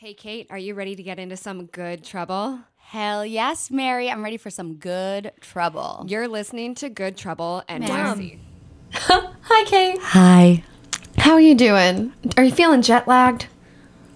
[0.00, 2.60] Hey, Kate, are you ready to get into some good trouble?
[2.76, 4.08] Hell yes, Mary.
[4.08, 6.04] I'm ready for some good trouble.
[6.06, 8.38] You're listening to Good Trouble NYC.
[8.92, 9.98] Hi, Kate.
[10.00, 10.62] Hi.
[11.16, 12.12] How are you doing?
[12.36, 13.48] Are you feeling jet lagged?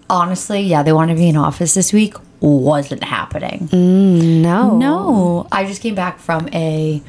[0.08, 2.14] Honestly, yeah, they wanted me in office this week.
[2.39, 3.67] Wasn't happening.
[3.73, 4.77] Mm, no.
[4.77, 5.49] No.
[5.51, 7.03] I just came back from a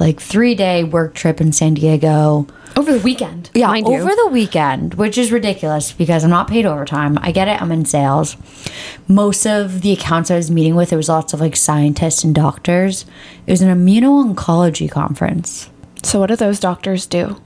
[0.00, 2.48] like three day work trip in San Diego.
[2.76, 3.50] Over the weekend.
[3.54, 3.94] Yeah, mind you.
[3.94, 7.18] over the weekend, which is ridiculous because I'm not paid overtime.
[7.20, 8.36] I get it, I'm in sales.
[9.08, 12.34] Most of the accounts I was meeting with, there was lots of like scientists and
[12.34, 13.04] doctors.
[13.46, 15.68] It was an immuno-oncology conference.
[16.02, 17.36] So, what do those doctors do?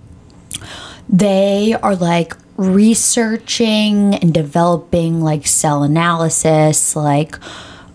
[1.08, 7.36] they are like researching and developing like cell analysis, like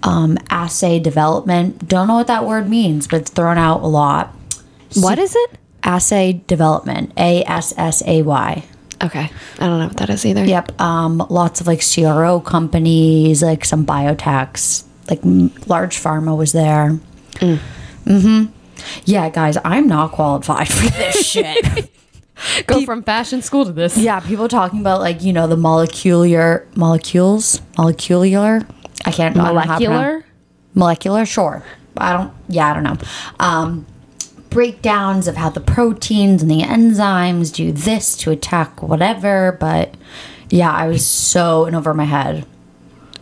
[0.04, 1.88] um, assay development.
[1.88, 4.34] Don't know what that word means, but it's thrown out a lot.
[4.96, 5.52] What is it?
[5.84, 8.64] Assay development, A S S A Y.
[9.02, 9.32] Okay.
[9.60, 10.44] I don't know what that is either.
[10.44, 10.80] Yep.
[10.82, 17.00] Um, lots of like CRO companies, like some biotechs, like m- large pharma was there.
[17.36, 18.46] Mm-hmm.
[19.06, 21.90] Yeah, guys, I'm not qualified for this shit.
[22.68, 23.98] Go from fashion school to this.
[23.98, 28.62] Yeah, people talking about like you know the molecular molecules, molecular.
[29.06, 30.26] I can't I don't know how to pronounce- Molecular?
[30.74, 31.26] molecular.
[31.26, 31.64] Sure,
[31.98, 32.34] I don't.
[32.48, 32.98] Yeah, I don't know.
[33.40, 33.86] Um,
[34.50, 39.58] breakdowns of how the proteins and the enzymes do this to attack whatever.
[39.60, 39.96] But
[40.50, 42.46] yeah, I was so in over my head.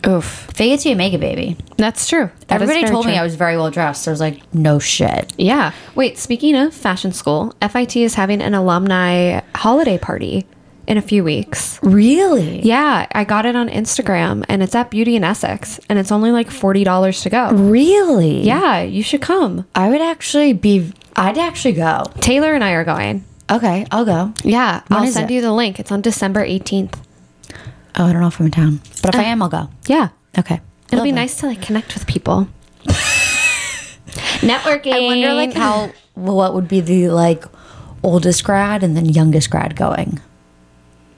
[0.06, 0.24] Oof.
[0.24, 1.56] Fake it till you make it, baby.
[1.76, 2.30] That's true.
[2.46, 3.18] That Everybody very told me.
[3.18, 4.06] I was very well dressed.
[4.06, 5.32] I was like, no shit.
[5.36, 5.72] Yeah.
[5.94, 10.46] Wait, speaking of fashion school, FIT is having an alumni holiday party
[10.88, 11.78] in a few weeks.
[11.82, 12.62] Really?
[12.62, 16.32] Yeah, I got it on Instagram and it's at Beauty and Essex and it's only
[16.32, 17.50] like $40 to go.
[17.52, 18.40] Really?
[18.40, 19.66] Yeah, you should come.
[19.74, 20.90] I would actually be.
[21.14, 22.04] I'd actually go.
[22.20, 23.24] Taylor and I are going.
[23.50, 24.32] Okay, I'll go.
[24.42, 25.34] Yeah, When I'll send it?
[25.34, 25.78] you the link.
[25.78, 26.94] It's on December 18th.
[27.96, 29.68] Oh, I don't know if I'm in town, but if I uh, am, I'll go.
[29.86, 30.08] Yeah.
[30.38, 30.60] Okay.
[30.90, 32.48] It'll be nice to like connect with people.
[34.40, 34.92] Networking.
[34.94, 37.44] I wonder like how what would be the like
[38.02, 40.20] oldest grad and then youngest grad going.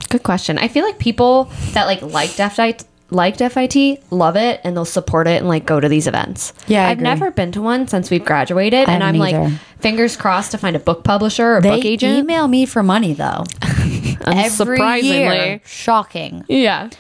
[0.09, 0.59] Good question.
[0.59, 5.27] I feel like people that like liked FIT liked FIT love it and they'll support
[5.27, 6.53] it and like go to these events.
[6.69, 7.05] Yeah, I I've agree.
[7.05, 9.61] never been to one since we've graduated, and I'm haven't like either.
[9.81, 12.19] fingers crossed to find a book publisher or They book agent.
[12.19, 13.45] email me for money though.
[14.27, 15.61] Every year.
[15.65, 16.45] Shocking.
[16.49, 16.91] yeah,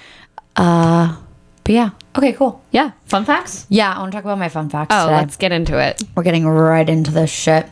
[0.56, 1.16] Uh
[1.64, 1.90] But yeah.
[2.16, 2.60] Okay, cool.
[2.72, 2.90] yeah.
[3.06, 3.66] Fun facts.
[3.68, 5.16] Yeah, I want to talk about my fun facts Oh, today.
[5.16, 6.02] let's get into it.
[6.16, 7.66] We're getting right into this shit.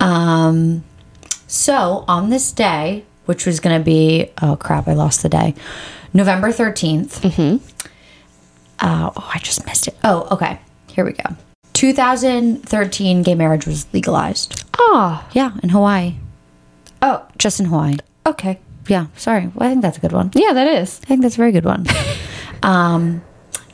[0.00, 0.84] Um
[1.46, 5.54] so on this day, which was gonna be oh crap, I lost the day.
[6.14, 7.20] November 13th.
[7.20, 7.56] Mm-hmm.
[8.80, 9.96] Uh, oh, I just missed it.
[10.04, 10.58] Oh, okay.
[10.88, 11.36] Here we go.
[11.74, 14.64] 2013 gay marriage was legalized.
[14.78, 16.14] Oh, Yeah, in Hawaii.
[17.00, 17.96] oh, Just in Hawaii.
[18.26, 18.58] okay.
[18.88, 19.50] Yeah, sorry.
[19.54, 20.32] Well, I think that's a good one.
[20.34, 21.00] Yeah, that is.
[21.04, 21.86] I think that's a very good one.
[22.64, 23.22] um,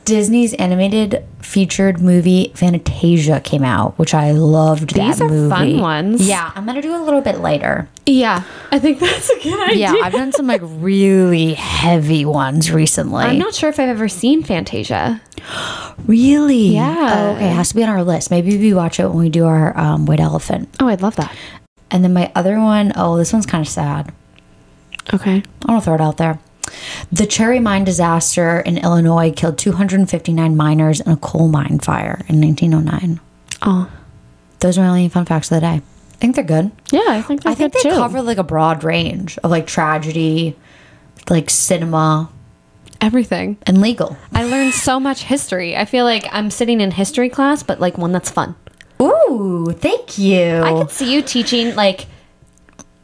[0.09, 4.95] Disney's animated featured movie Fantasia came out, which I loved.
[4.95, 5.49] These are movie.
[5.49, 6.27] fun ones.
[6.27, 7.87] Yeah, I'm gonna do a little bit later.
[8.07, 9.93] Yeah, I think that's a good idea.
[9.93, 13.23] Yeah, I've done some like really heavy ones recently.
[13.23, 15.21] I'm not sure if I've ever seen Fantasia.
[16.07, 16.69] really.
[16.69, 17.29] Yeah.
[17.29, 18.31] Oh, okay, it has to be on our list.
[18.31, 20.75] Maybe we watch it when we do our um, White Elephant.
[20.79, 21.35] Oh, I'd love that.
[21.91, 24.11] And then my other one, oh, this one's kind of sad.
[25.13, 25.43] Okay.
[25.65, 26.39] I want to throw it out there.
[27.11, 32.39] The cherry mine disaster in Illinois killed 259 miners in a coal mine fire in
[32.41, 33.19] 1909.
[33.61, 33.89] Oh,
[34.59, 35.81] Those are my only fun facts of the day.
[35.81, 36.71] I think they're good.
[36.91, 37.01] yeah.
[37.07, 37.89] I think I think they too.
[37.95, 40.55] cover like a broad range of like tragedy,
[41.29, 42.29] like cinema,
[43.01, 43.57] everything.
[43.65, 44.17] and legal.
[44.33, 45.77] I learned so much history.
[45.77, 48.55] I feel like I'm sitting in history class, but like one that's fun.
[49.01, 50.57] Ooh, thank you.
[50.61, 52.05] I could see you teaching like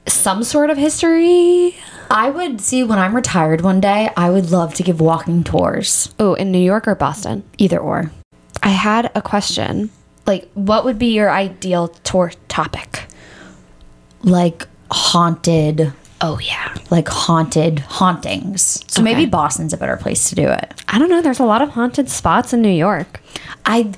[0.07, 1.75] some sort of history.
[2.11, 6.13] I would see when I'm retired one day, I would love to give walking tours.
[6.19, 7.43] Oh, in New York or Boston?
[7.57, 8.11] Either or.
[8.61, 9.89] I had a question.
[10.27, 13.05] Like, what would be your ideal tour topic?
[14.23, 16.75] Like haunted, Oh, yeah.
[16.89, 18.83] like haunted hauntings.
[18.87, 20.83] So maybe Boston's a better place to do it.
[20.87, 21.21] I don't know.
[21.21, 23.19] There's a lot of haunted spots in New York.
[23.65, 23.91] I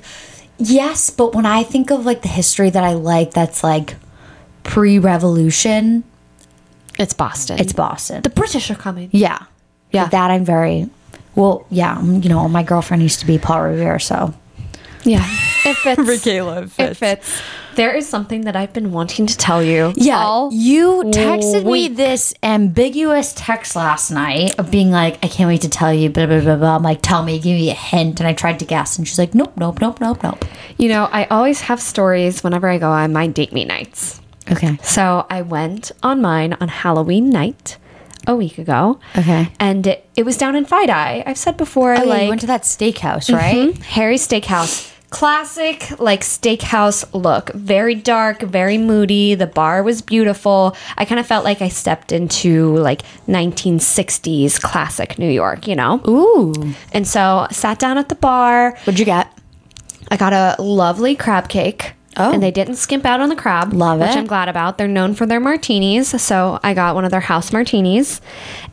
[0.58, 3.96] yes, but when I think of like the history that I like that's like
[4.68, 6.04] pre-revolution,
[6.98, 7.58] It's Boston.
[7.58, 8.22] it's Boston.
[8.22, 9.08] the British are coming.
[9.12, 9.38] yeah.
[9.90, 10.06] Yeah.
[10.08, 10.88] That I'm very
[11.34, 14.34] well, yeah, you know, my girlfriend used to be Paul Revere, so
[15.04, 15.24] Yeah.
[15.64, 16.00] It fits.
[16.00, 17.42] Michaela It fits.
[17.74, 19.92] There is something that I've been wanting to tell you.
[19.96, 25.48] Yeah, all you texted me this ambiguous text last night of being like, "I can't
[25.48, 26.76] wait to tell you." Blah blah blah blah.
[26.76, 29.18] I'm like, "Tell me, give me a hint." And I tried to guess, and she's
[29.18, 30.44] like, "Nope, nope, nope, nope, nope."
[30.76, 34.20] You know, I always have stories whenever I go on my date me nights.
[34.52, 34.78] Okay.
[34.82, 37.76] So I went on mine on Halloween night.
[38.26, 38.98] a week ago.
[39.16, 39.48] Okay.
[39.58, 41.22] And it, it was down in FiDi.
[41.26, 43.72] I've said before, Oh, like you went to that steakhouse, right?
[43.74, 43.82] Mhm.
[43.84, 44.92] Harry's Steakhouse.
[45.10, 47.50] Classic, like steakhouse look.
[47.54, 49.34] Very dark, very moody.
[49.34, 50.76] The bar was beautiful.
[50.98, 56.00] I kind of felt like I stepped into like 1960s classic New York, you know?
[56.06, 56.74] Ooh.
[56.92, 58.72] And so sat down at the bar.
[58.84, 59.32] What'd you get?
[60.10, 61.92] I got a lovely crab cake.
[62.18, 62.32] Oh.
[62.32, 63.72] And they didn't skimp out on the crab.
[63.72, 64.16] Love Which it.
[64.16, 64.76] I'm glad about.
[64.76, 66.08] They're known for their martinis.
[66.20, 68.20] So I got one of their house martinis.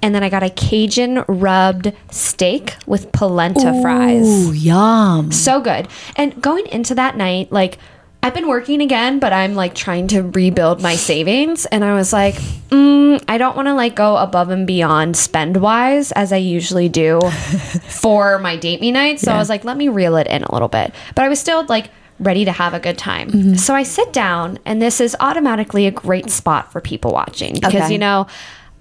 [0.01, 4.25] And then I got a Cajun rubbed steak with polenta fries.
[4.25, 5.31] Ooh, yum.
[5.31, 5.87] So good.
[6.15, 7.77] And going into that night, like,
[8.25, 11.67] I've been working again, but I'm like trying to rebuild my savings.
[11.67, 12.33] And I was like,
[12.69, 16.89] mm, I don't want to like go above and beyond spend wise as I usually
[16.89, 17.21] do
[17.87, 19.19] for my date me night.
[19.19, 20.91] So I was like, let me reel it in a little bit.
[21.13, 23.29] But I was still like ready to have a good time.
[23.29, 23.53] Mm-hmm.
[23.55, 27.73] So I sit down, and this is automatically a great spot for people watching because,
[27.75, 27.91] Okay.
[27.91, 28.27] you know,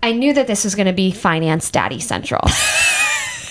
[0.02, 2.42] I knew that this was going to be Finance Daddy Central.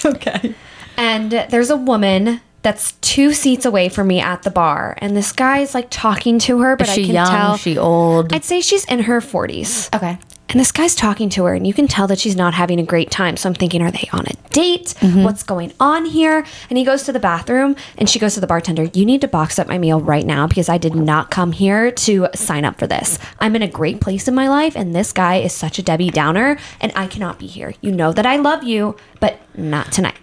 [0.06, 0.54] Okay.
[0.98, 5.32] And there's a woman that's two seats away from me at the bar, and this
[5.32, 7.28] guy is like talking to her, but Is she I can young?
[7.30, 8.34] tell She old?
[8.34, 9.96] I'd say she's in her 40s.
[9.96, 10.18] okay.
[10.50, 12.84] And this guy's talking to her, and you can tell that she's not having a
[12.84, 13.38] great time.
[13.38, 14.94] So I'm thinking, are they on a date?
[15.00, 15.24] Mm-hmm.
[15.24, 16.46] What's going on here?
[16.70, 19.28] And he goes to the bathroom, and she goes to the bartender, You need to
[19.28, 22.78] box up my meal right now because I did not come here to sign up
[22.78, 23.18] for this.
[23.40, 26.12] I'm in a great place in my life, and this guy is such a Debbie
[26.12, 27.74] Downer, and I cannot be here.
[27.82, 30.18] You know that I love you, but not tonight.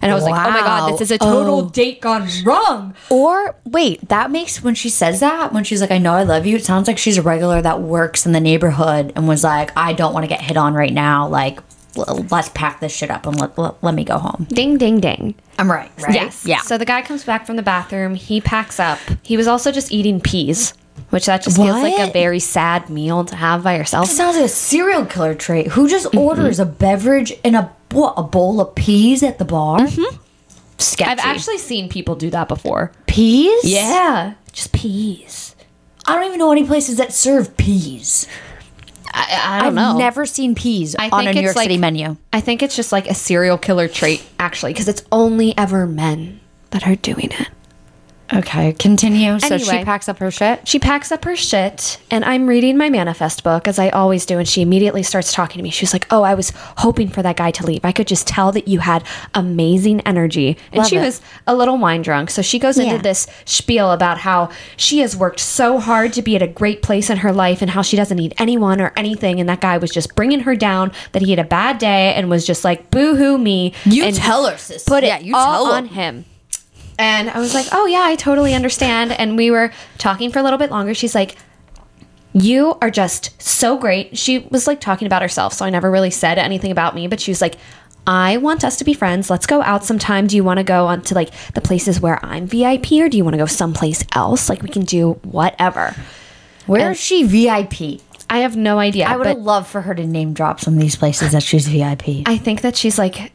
[0.00, 1.68] And I was like, Oh my God, this is a total Oh.
[1.70, 2.94] date gone wrong.
[3.10, 6.46] Or wait, that makes when she says that, when she's like, I know I love
[6.46, 9.70] you, it sounds like she's a regular that works in the neighborhood and was like,
[9.76, 11.26] I don't want to get hit on right now.
[11.28, 11.58] Like,
[12.30, 14.46] let's pack this shit up and let, let, let me go home.
[14.50, 15.34] Ding, ding, ding.
[15.58, 16.14] I'm right, right?
[16.14, 16.44] Yes.
[16.46, 16.60] Yeah.
[16.60, 18.14] So the guy comes back from the bathroom.
[18.14, 19.00] He packs up.
[19.22, 20.74] He was also just eating peas,
[21.10, 24.08] which that just feels like a very sad meal to have by yourself.
[24.10, 25.68] It sounds like a serial killer trait.
[25.68, 29.80] Who just orders a beverage and a what a bowl of peas at the bar?
[29.80, 30.16] Mm-hmm.
[30.78, 31.10] Sketchy.
[31.10, 32.92] I've actually seen people do that before.
[33.06, 33.64] peas.
[33.64, 35.56] Yeah, just peas.
[36.06, 38.26] I don't even know any places that serve peas.
[39.12, 39.98] I, I don't I've know.
[39.98, 42.16] never seen peas I on a New York like- City menu.
[42.32, 46.40] I think it's just like a serial killer trait, actually, because it's only ever men
[46.70, 47.48] that are doing it.
[48.32, 49.38] Okay, continue.
[49.40, 50.68] So she packs up her shit.
[50.68, 54.38] She packs up her shit, and I'm reading my manifest book as I always do.
[54.38, 55.70] And she immediately starts talking to me.
[55.70, 57.84] She's like, "Oh, I was hoping for that guy to leave.
[57.84, 59.02] I could just tell that you had
[59.34, 61.00] amazing energy." And Love she it.
[61.00, 62.84] was a little wine drunk, so she goes Yeah.
[62.84, 66.82] into this spiel about how she has worked so hard to be at a great
[66.82, 69.40] place in her life, and how she doesn't need anyone or anything.
[69.40, 70.92] And that guy was just bringing her down.
[71.12, 74.14] That he had a bad day and was just like, "Boo hoo me." You and
[74.14, 74.84] tell her, sis.
[74.84, 76.26] put Yeah, it you all tell on him.
[76.98, 79.12] And I was like, oh, yeah, I totally understand.
[79.12, 80.94] And we were talking for a little bit longer.
[80.94, 81.36] She's like,
[82.32, 84.18] you are just so great.
[84.18, 85.52] She was like talking about herself.
[85.52, 87.54] So I never really said anything about me, but she was like,
[88.06, 89.28] I want us to be friends.
[89.30, 90.26] Let's go out sometime.
[90.26, 93.16] Do you want to go on to like the places where I'm VIP or do
[93.16, 94.48] you want to go someplace else?
[94.48, 95.94] Like we can do whatever.
[96.66, 98.00] Where is she VIP?
[98.30, 99.06] I have no idea.
[99.06, 102.26] I would love for her to name drop some of these places that she's VIP.
[102.26, 103.32] I think that she's like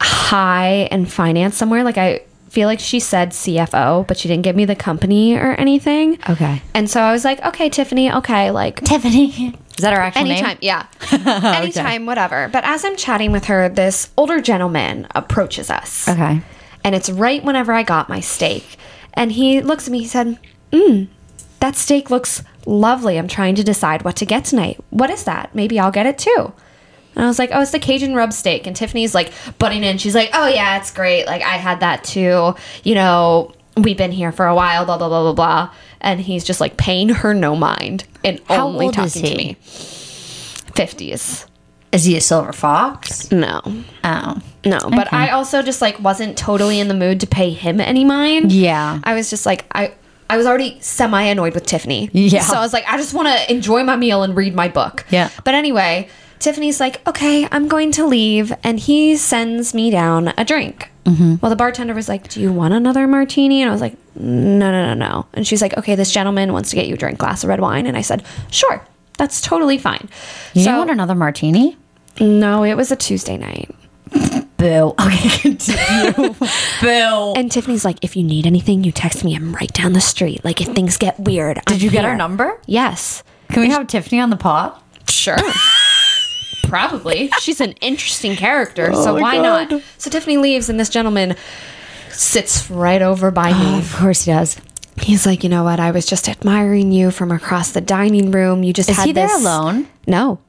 [0.00, 1.84] high in finance somewhere.
[1.84, 2.22] Like I
[2.58, 6.18] feel like she said CFO, but she didn't give me the company or anything.
[6.28, 6.60] Okay.
[6.74, 9.54] And so I was like, okay, Tiffany, okay, like Tiffany.
[9.76, 10.58] Is that her actual anytime, name?
[10.62, 10.86] yeah,
[11.56, 12.48] anytime, whatever.
[12.52, 16.08] But as I'm chatting with her, this older gentleman approaches us.
[16.08, 16.40] Okay.
[16.82, 18.76] And it's right whenever I got my steak.
[19.14, 20.36] And he looks at me, he said,
[20.72, 21.06] Mmm,
[21.60, 23.18] that steak looks lovely.
[23.18, 24.80] I'm trying to decide what to get tonight.
[24.90, 25.54] What is that?
[25.54, 26.52] Maybe I'll get it too.
[27.18, 28.66] And I was like, oh, it's the Cajun rub steak.
[28.68, 29.98] And Tiffany's like butting in.
[29.98, 31.26] She's like, oh, yeah, it's great.
[31.26, 32.54] Like, I had that too.
[32.84, 35.74] You know, we've been here for a while, blah, blah, blah, blah, blah.
[36.00, 39.28] And he's just like paying her no mind and How only old is talking to
[39.28, 39.48] he?
[39.48, 39.56] me.
[40.72, 41.46] 50s.
[41.90, 43.32] Is he a silver fox?
[43.32, 43.62] No.
[44.04, 44.40] Oh.
[44.64, 48.04] No, but I also just like wasn't totally in the mood to pay him any
[48.04, 48.52] mind.
[48.52, 49.00] Yeah.
[49.04, 49.94] I was just like I
[50.28, 52.10] I was already semi annoyed with Tiffany.
[52.12, 52.42] Yeah.
[52.42, 55.06] So I was like I just want to enjoy my meal and read my book.
[55.10, 55.30] Yeah.
[55.44, 56.08] But anyway,
[56.38, 60.90] Tiffany's like, "Okay, I'm going to leave." And he sends me down a drink.
[61.04, 61.36] Mm-hmm.
[61.40, 64.70] Well, the bartender was like, "Do you want another martini?" And I was like, "No,
[64.70, 67.18] no, no, no." And she's like, "Okay, this gentleman wants to get you a drink
[67.18, 68.82] glass of red wine." And I said, "Sure."
[69.18, 70.08] That's totally fine.
[70.54, 71.76] You so, want another martini?
[72.20, 73.74] no, it was a Tuesday night.
[74.56, 74.94] Boo.
[75.00, 76.34] Okay, continue.
[76.80, 77.32] Boo.
[77.36, 79.34] And Tiffany's like, if you need anything, you text me.
[79.36, 80.44] I'm right down the street.
[80.44, 82.60] Like, if things get weird, Did you get our number?
[82.66, 83.22] Yes.
[83.50, 84.80] Can we have Tiffany on the pod?
[85.08, 85.36] Sure.
[86.68, 87.30] Probably.
[87.40, 89.82] She's an interesting character, oh so why not?
[89.98, 91.36] So Tiffany leaves, and this gentleman
[92.10, 93.78] sits right over by me.
[93.78, 94.60] Of course he does.
[95.00, 95.78] He's like, you know what?
[95.78, 98.64] I was just admiring you from across the dining room.
[98.64, 99.86] You just Is had he there alone?
[100.06, 100.40] No.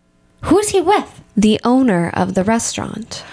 [0.46, 1.20] Who is he with?
[1.40, 3.24] the owner of the restaurant.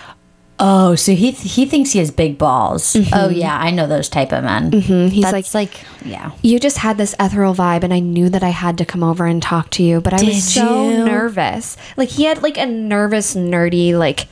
[0.59, 2.97] Oh, so he he thinks he has big balls.
[3.13, 4.71] Oh yeah, I know those type of men.
[4.71, 5.09] Mm-hmm.
[5.09, 6.31] He's That's like, yeah.
[6.43, 9.27] You just had this ethereal vibe, and I knew that I had to come over
[9.27, 11.05] and talk to you, but I Did was so you?
[11.05, 11.77] nervous.
[11.97, 14.29] Like, he had like a nervous, nerdy, like,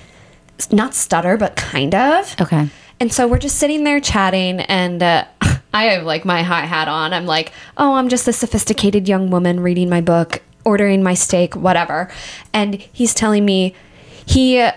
[0.70, 2.40] not stutter, but kind of.
[2.40, 2.68] Okay.
[3.00, 5.26] And so we're just sitting there chatting, and uh,
[5.74, 7.12] I have like my high hat on.
[7.12, 11.54] I'm like, oh, I'm just a sophisticated young woman reading my book, ordering my steak,
[11.54, 12.10] whatever.
[12.54, 13.74] And he's telling me
[14.24, 14.72] he, uh,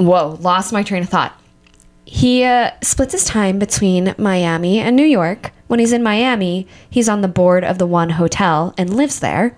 [0.00, 1.32] whoa, lost my train of thought.
[2.04, 5.52] He uh, splits his time between Miami and New York.
[5.68, 9.56] When he's in Miami, he's on the board of the one hotel and lives there.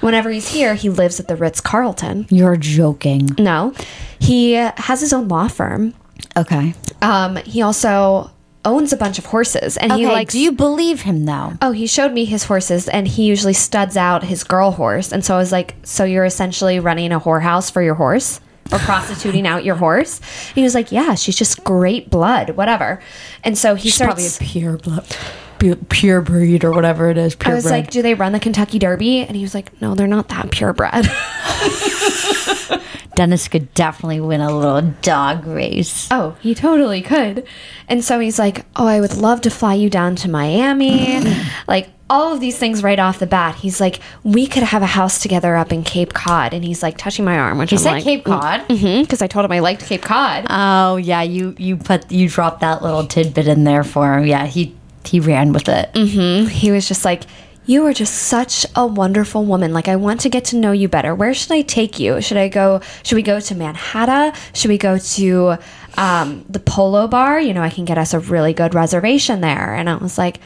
[0.00, 2.26] Whenever he's here, he lives at the Ritz Carlton.
[2.30, 3.30] You're joking.
[3.38, 3.72] No,
[4.18, 5.94] he uh, has his own law firm.
[6.36, 6.74] Okay.
[7.00, 8.30] Um, he also
[8.66, 10.02] owns a bunch of horses, and Okay.
[10.02, 10.32] he likes.
[10.32, 11.54] do you believe him though?
[11.62, 15.10] oh, he showed me his horses, and he usually studs out his girl horse.
[15.10, 18.40] And so I was like, "So you're essentially running a whorehouse for your horse,
[18.72, 23.00] or prostituting out your horse?" And he was like, "Yeah, she's just great blood, whatever."
[23.42, 24.14] And so he starts.
[24.14, 25.16] probably a pure blood,
[25.58, 27.34] pure, pure breed or whatever it is.
[27.34, 29.94] Pure I was like, "Do they run the Kentucky Derby?" And he was like, "No,
[29.94, 31.08] they're not that purebred."
[33.14, 36.08] Dennis could definitely win a little dog race.
[36.10, 37.46] Oh, he totally could.
[37.88, 41.22] And so he's like, Oh, I would love to fly you down to Miami.
[41.68, 43.54] like, all of these things right off the bat.
[43.56, 46.52] He's like, We could have a house together up in Cape Cod.
[46.52, 48.66] And he's like, touching my arm, which He I'm said like, Cape Cod.
[48.68, 50.46] Because I told him I liked Cape Cod.
[50.50, 54.26] Oh yeah, you you put you dropped that little tidbit in there for him.
[54.26, 55.92] Yeah, he he ran with it.
[55.92, 56.48] Mm-hmm.
[56.48, 57.22] he was just like,
[57.64, 59.72] You are just such a wonderful woman.
[59.72, 61.14] Like, I want to get to know you better.
[61.14, 62.20] Where should I take you?
[62.20, 62.80] Should I go?
[63.02, 64.32] Should we go to Manhattan?
[64.52, 65.56] Should we go to
[65.96, 67.40] um, the Polo Bar?
[67.40, 69.74] You know, I can get us a really good reservation there.
[69.74, 70.38] And I was like,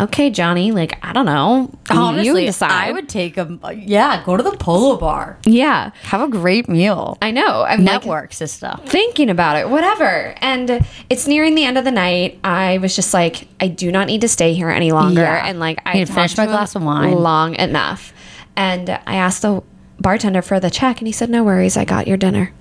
[0.00, 0.72] Okay, Johnny.
[0.72, 1.70] Like, I don't know.
[1.88, 2.70] Honestly, you decide.
[2.72, 3.60] I would take him.
[3.62, 5.38] Uh, yeah, go to the Polo Bar.
[5.46, 7.16] Yeah, Have a great meal.
[7.22, 7.62] I know.
[7.62, 8.74] I'm like, Network, sister.
[8.86, 10.34] thinking about it, whatever.
[10.38, 12.40] And it's nearing the end of the night.
[12.42, 15.20] I was just like, I do not need to stay here any longer.
[15.22, 15.46] Yeah.
[15.46, 17.12] And like, I Need to finish talked my glass of wine.
[17.12, 18.12] long enough.
[18.56, 19.62] And I asked the
[20.00, 22.52] bartender for the check, and he said, "No worries, I got your dinner."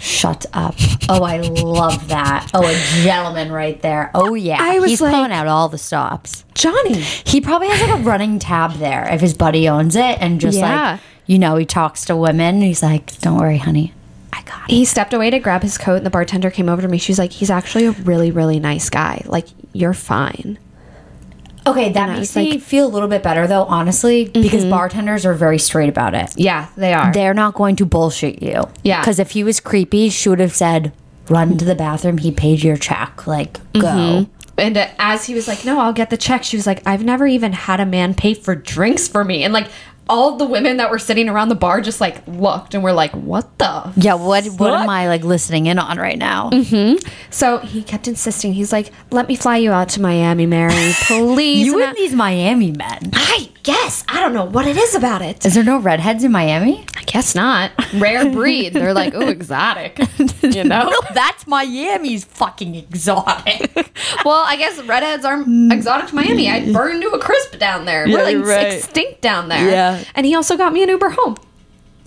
[0.00, 0.74] Shut up.
[1.10, 2.50] Oh, I love that.
[2.54, 4.10] Oh, a gentleman right there.
[4.14, 6.44] Oh yeah, I was he's like- pulling out all the stops.
[6.54, 10.40] Johnny, He probably has like a running tab there if his buddy owns it, and
[10.40, 10.92] just Yeah.
[10.92, 12.56] like you know, he talks to women.
[12.56, 13.92] And he's like, "Don't worry, honey,
[14.32, 16.80] I got it." he stepped away to grab his coat, and the bartender came over
[16.82, 16.96] to me.
[16.98, 19.22] She's like, "He's actually a really, really nice guy.
[19.26, 20.58] Like, you're fine."
[21.66, 22.58] Okay, that makes me like- Mm-hmm.
[22.60, 26.32] feel a little bit better though, honestly, because bartenders are very straight about it.
[26.36, 27.12] Yeah, they are.
[27.12, 28.64] They're not going to bullshit you.
[28.82, 29.00] Yeah.
[29.00, 30.92] Because if he was creepy, she would have said,
[31.28, 32.18] "Run to the bathroom.
[32.18, 33.26] He paid your check.
[33.26, 34.30] Like, go." Mm-hmm.
[34.58, 37.04] And uh, as he was like, "No, I'll get the check," she was like, "I've
[37.04, 39.68] never even had a man pay for drinks for me." And like
[40.10, 43.12] all the women that were sitting around the bar just like looked and were like,
[43.12, 44.14] "What the?" Yeah.
[44.14, 46.50] What What am I like listening in on right now?
[46.50, 47.08] Mm-hmm.
[47.30, 48.52] So he kept insisting.
[48.52, 52.14] He's like, "Let me fly you out to Miami, Mary, please." You And and these
[52.14, 53.10] Miami men.
[53.12, 55.44] I, guess I don't know what it is about it.
[55.44, 56.84] Is there no redheads in Miami?
[56.96, 57.70] I guess not.
[57.94, 58.72] Rare breed.
[58.72, 59.98] They're like, "Oh, exotic,"
[60.42, 60.92] you know.
[61.14, 63.70] that's Miami's fucking exotic.
[64.24, 66.48] well, I guess redheads are exotic to Miami.
[66.48, 68.06] I burned to a crisp down there.
[68.06, 68.72] Yeah, We're like right.
[68.74, 69.70] extinct down there.
[69.70, 69.99] Yeah.
[70.14, 71.36] And he also got me an Uber home.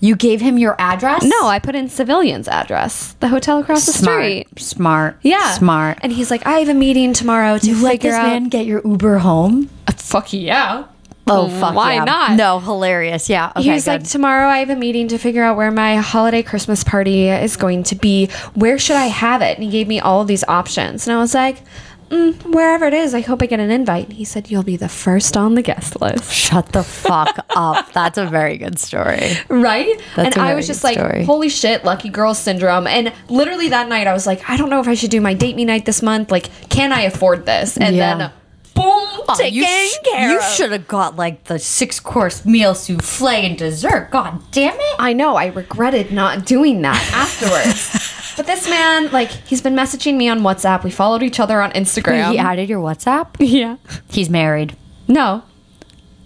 [0.00, 1.24] you gave him your address?
[1.24, 4.58] No, I put in civilian's address, the hotel across the smart, street.
[4.60, 5.98] smart, Yeah, smart.
[6.02, 8.26] And he's like, I have a meeting tomorrow to you let figure this out.
[8.26, 9.70] man get your Uber home?
[9.86, 10.86] Uh, fuck yeah.
[11.26, 12.04] Oh fuck why yeah.
[12.04, 12.32] not?
[12.32, 13.30] No, hilarious.
[13.30, 13.50] Yeah.
[13.56, 13.62] Okay.
[13.62, 16.84] he was like, tomorrow I have a meeting to figure out where my holiday Christmas
[16.84, 18.26] party is going to be.
[18.52, 19.56] Where should I have it?
[19.56, 21.62] And he gave me all of these options, and I was like,
[22.10, 24.04] mm, wherever it is, I hope I get an invite.
[24.06, 26.32] And he said, you'll be the first on the guest list.
[26.32, 27.92] Shut the fuck up.
[27.92, 29.32] That's a very good story.
[29.48, 30.00] right?
[30.16, 31.24] That's and I was just like, story.
[31.24, 32.86] holy shit, lucky girl syndrome.
[32.86, 35.34] And literally that night, I was like, I don't know if I should do my
[35.34, 36.30] date me night this month.
[36.30, 37.76] Like, can I afford this?
[37.76, 38.16] And Yeah.
[38.18, 38.32] then,
[38.74, 43.28] boom, taken you sh- care you should have got like the six course meal souffle
[43.28, 44.08] and dessert.
[44.10, 44.96] God damn it.
[44.98, 45.36] I know.
[45.36, 48.12] I regretted not doing that afterwards.
[48.36, 50.84] but this man, like, he's been messaging me on WhatsApp.
[50.84, 52.32] We followed each other on Instagram.
[52.32, 53.34] He added your WhatsApp?
[53.38, 53.76] yeah.
[54.08, 54.76] He's married.
[55.08, 55.42] No.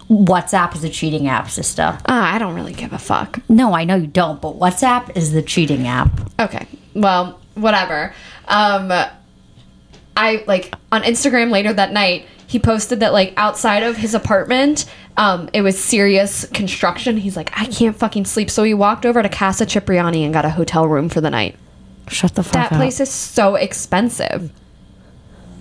[0.09, 1.97] WhatsApp is a cheating app, sister.
[2.07, 3.39] Ah, I don't really give a fuck.
[3.47, 6.09] No, I know you don't, but WhatsApp is the cheating app.
[6.39, 6.65] Okay.
[6.95, 8.13] Well, whatever.
[8.47, 8.91] Um
[10.17, 14.85] I like on Instagram later that night, he posted that like outside of his apartment,
[15.15, 17.15] um, it was serious construction.
[17.17, 18.49] He's like, I can't fucking sleep.
[18.49, 21.55] So he walked over to Casa Cipriani and got a hotel room for the night.
[22.09, 22.77] Shut the fuck That up.
[22.77, 24.51] place is so expensive.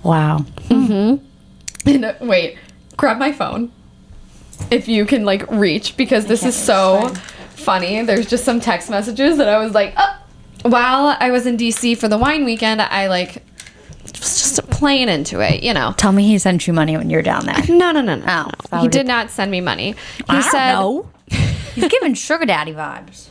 [0.02, 0.44] Wow.
[1.86, 2.58] And uh, wait,
[2.98, 3.72] grab my phone.
[4.70, 7.14] If you can like reach because this is so
[7.54, 8.02] funny.
[8.02, 10.18] There's just some text messages that I was like, oh.
[10.62, 13.42] while I was in DC for the wine weekend, I like
[14.20, 15.94] was just playing into it, you know.
[15.96, 17.56] Tell me he sent you money when you're down there.
[17.68, 18.24] No, no, no, no.
[18.26, 18.80] Oh, no.
[18.80, 19.92] He did not send me money.
[19.92, 21.08] He I said know.
[21.74, 23.28] He's giving sugar daddy vibes.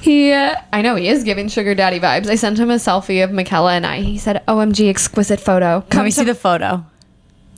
[0.00, 0.32] He.
[0.32, 2.28] Uh, I know he is giving sugar daddy vibes.
[2.28, 4.00] I sent him a selfie of Michaela and I.
[4.00, 5.76] He said, "OMG, exquisite photo.
[5.76, 6.84] Let Come me to, see the photo.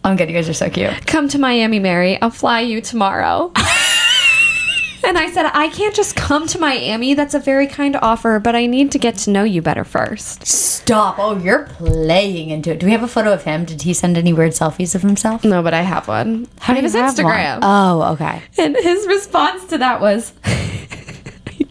[0.04, 0.28] I'm good.
[0.28, 1.06] You guys are so cute.
[1.06, 2.20] come to Miami, Mary.
[2.20, 3.52] I'll fly you tomorrow."
[5.04, 7.14] and I said, "I can't just come to Miami.
[7.14, 10.46] That's a very kind offer, but I need to get to know you better first.
[10.46, 11.18] Stop.
[11.18, 12.80] Oh, you're playing into it.
[12.80, 13.64] Do we have a photo of him?
[13.64, 15.42] Did he send any weird selfies of himself?
[15.44, 16.46] No, but I have one.
[16.60, 17.34] How I do have you his have one?
[17.34, 17.58] Instagram.
[17.62, 18.42] Oh, okay.
[18.58, 20.52] And his response to that was, You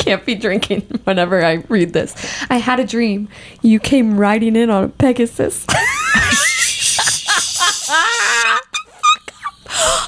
[0.04, 2.14] can't be drinking whenever I read this.
[2.50, 3.30] I had a dream.
[3.62, 5.66] You came riding in on a Pegasus.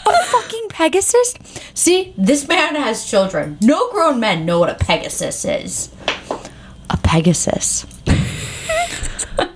[0.07, 1.33] A fucking Pegasus?
[1.73, 3.57] See, this man has children.
[3.61, 5.89] No grown men know what a Pegasus is.
[6.89, 7.85] A Pegasus.
[9.39, 9.55] oh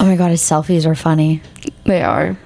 [0.00, 1.40] my god, his selfies are funny.
[1.84, 2.36] they are.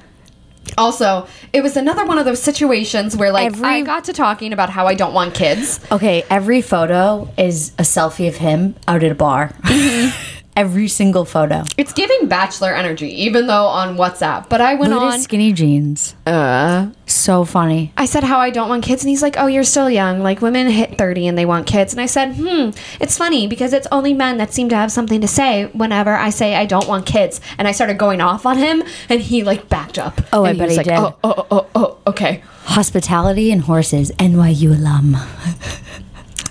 [0.78, 4.52] Also, it was another one of those situations where, like, Every- I got to talking
[4.52, 5.80] about how I don't want kids.
[5.90, 9.52] Okay, every photo is a selfie of him out at a bar.
[10.58, 11.62] every single photo.
[11.76, 14.48] It's giving bachelor energy, even though on WhatsApp.
[14.48, 15.18] But I went at on.
[15.20, 16.14] skinny jeans.
[16.26, 17.92] Uh, So funny.
[17.96, 20.20] I said how I don't want kids, and he's like, "Oh, you're still young.
[20.28, 23.72] Like women hit 30 and they want kids." And I said, "Hmm, it's funny because
[23.72, 26.88] it's only men that seem to have something to say whenever I say I don't
[26.88, 30.20] want kids." And I started going off on him, and he like backed up.
[30.32, 30.98] Oh, I and bet was he like, did.
[30.98, 32.42] Oh, oh, oh, oh, okay.
[32.64, 35.16] Hospitality and horses, NYU alum.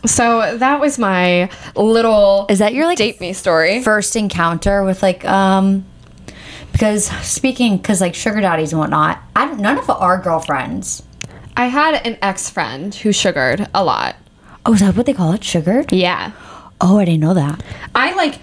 [0.07, 3.83] So that was my little Is that your like date me story.
[3.83, 5.85] first encounter with like um
[6.71, 11.03] because speaking because like sugar daddies and whatnot I don't, none of our girlfriends
[11.55, 14.15] I had an ex friend who sugared a lot.
[14.65, 16.31] oh is that what they call it sugared Yeah.
[16.81, 17.63] oh i didn't know that
[17.95, 18.39] I like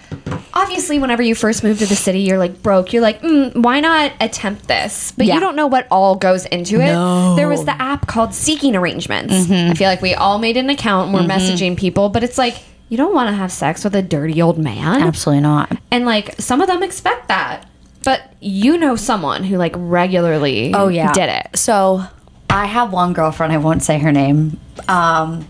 [0.55, 2.93] obviously whenever you first move to the city you're like broke.
[2.93, 5.13] You're like mm, why not attempt this?
[5.13, 5.35] But Yeah.
[5.35, 6.93] you don't know what all goes into it.
[6.93, 7.35] No.
[7.37, 9.35] there was the app called seeking arrangements.
[9.35, 9.73] Mm-hmm.
[9.73, 12.57] i feel like we all made an account and we're messaging people but it's like
[12.89, 15.03] you don't want to have sex with a dirty old man.
[15.03, 15.77] Absolutely not.
[15.91, 17.67] And like some of them expect that
[18.05, 21.13] but you know someone who like regularly oh yeah.
[21.13, 21.57] did it.
[21.59, 22.05] So
[22.51, 24.61] i have one girlfriend i won't say her name.
[24.89, 25.49] Um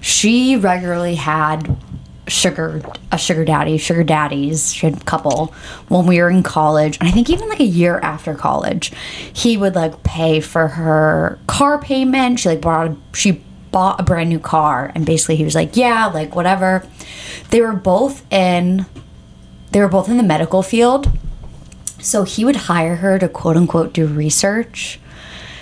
[0.00, 1.76] she regularly had
[2.28, 5.54] sugar a sugar daddy sugar daddies couple
[5.88, 6.98] when we were in college.
[6.98, 8.92] And i think even like a year after college
[9.32, 12.40] he would like pay for her car payment.
[12.40, 16.06] She like bought she bought a brand new car and basically he was like yeah
[16.06, 16.86] like whatever.
[17.50, 18.86] They were both in
[19.72, 21.10] they were both in the medical field.
[22.00, 24.98] So he would hire her to quote unquote do research.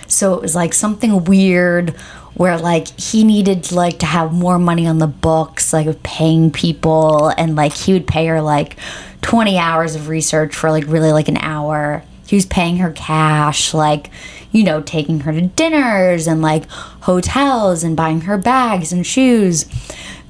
[0.07, 1.95] So it was like something weird
[2.35, 7.29] where like he needed like to have more money on the books, like paying people,
[7.29, 8.77] and like he would pay her like
[9.21, 12.03] 20 hours of research for like really like an hour.
[12.27, 14.09] He was paying her cash, like,
[14.51, 19.65] you know, taking her to dinners and like hotels and buying her bags and shoes.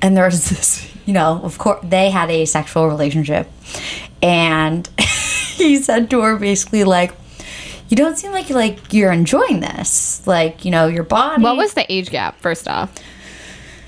[0.02, 3.50] And there was this, you know, of course, they had a sexual relationship.
[4.22, 4.88] And
[5.56, 7.13] he said to her basically, like,
[7.89, 10.26] you don't seem like like you're enjoying this.
[10.26, 11.43] Like, you know, your body.
[11.43, 12.93] what was the age gap first off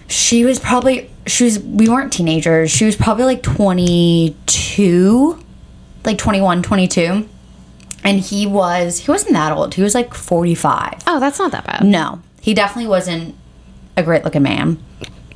[0.08, 2.72] she was probably she was we weren't teenagers.
[2.72, 5.44] She was probably like 22,
[6.06, 7.28] like 21, 22.
[8.04, 9.76] And he was he wasn't that old.
[9.76, 11.04] He was like 45.
[11.08, 12.22] oh that's not that bad No.
[12.42, 13.36] He definitely wasn't
[13.98, 14.82] a great looking man.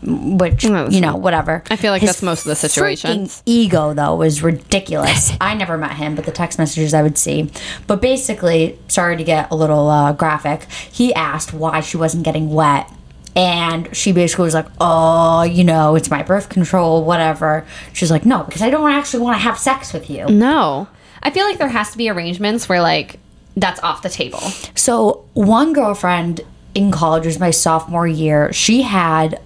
[0.03, 1.63] Which No, you know, whatever.
[1.69, 3.43] I feel like His that's most of the situations.
[3.45, 5.31] Ego though was ridiculous.
[5.41, 7.51] I never met him, but the text messages I would see.
[7.87, 10.63] But basically, sorry to get a little uh, graphic.
[10.71, 12.91] He asked why she wasn't getting wet,
[13.35, 18.25] and she basically was like, "Oh, you know, it's my birth control, whatever." She's like,
[18.25, 20.87] "No, because I don't actually want to have sex with you." no
[21.23, 23.19] i feel like there has to be arrangements where like
[23.55, 24.39] that's off the table
[24.73, 26.41] So one girlfriend
[26.73, 28.51] in college was my sophomore year.
[28.53, 29.39] She had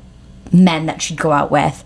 [0.54, 1.84] men that she'd go out with.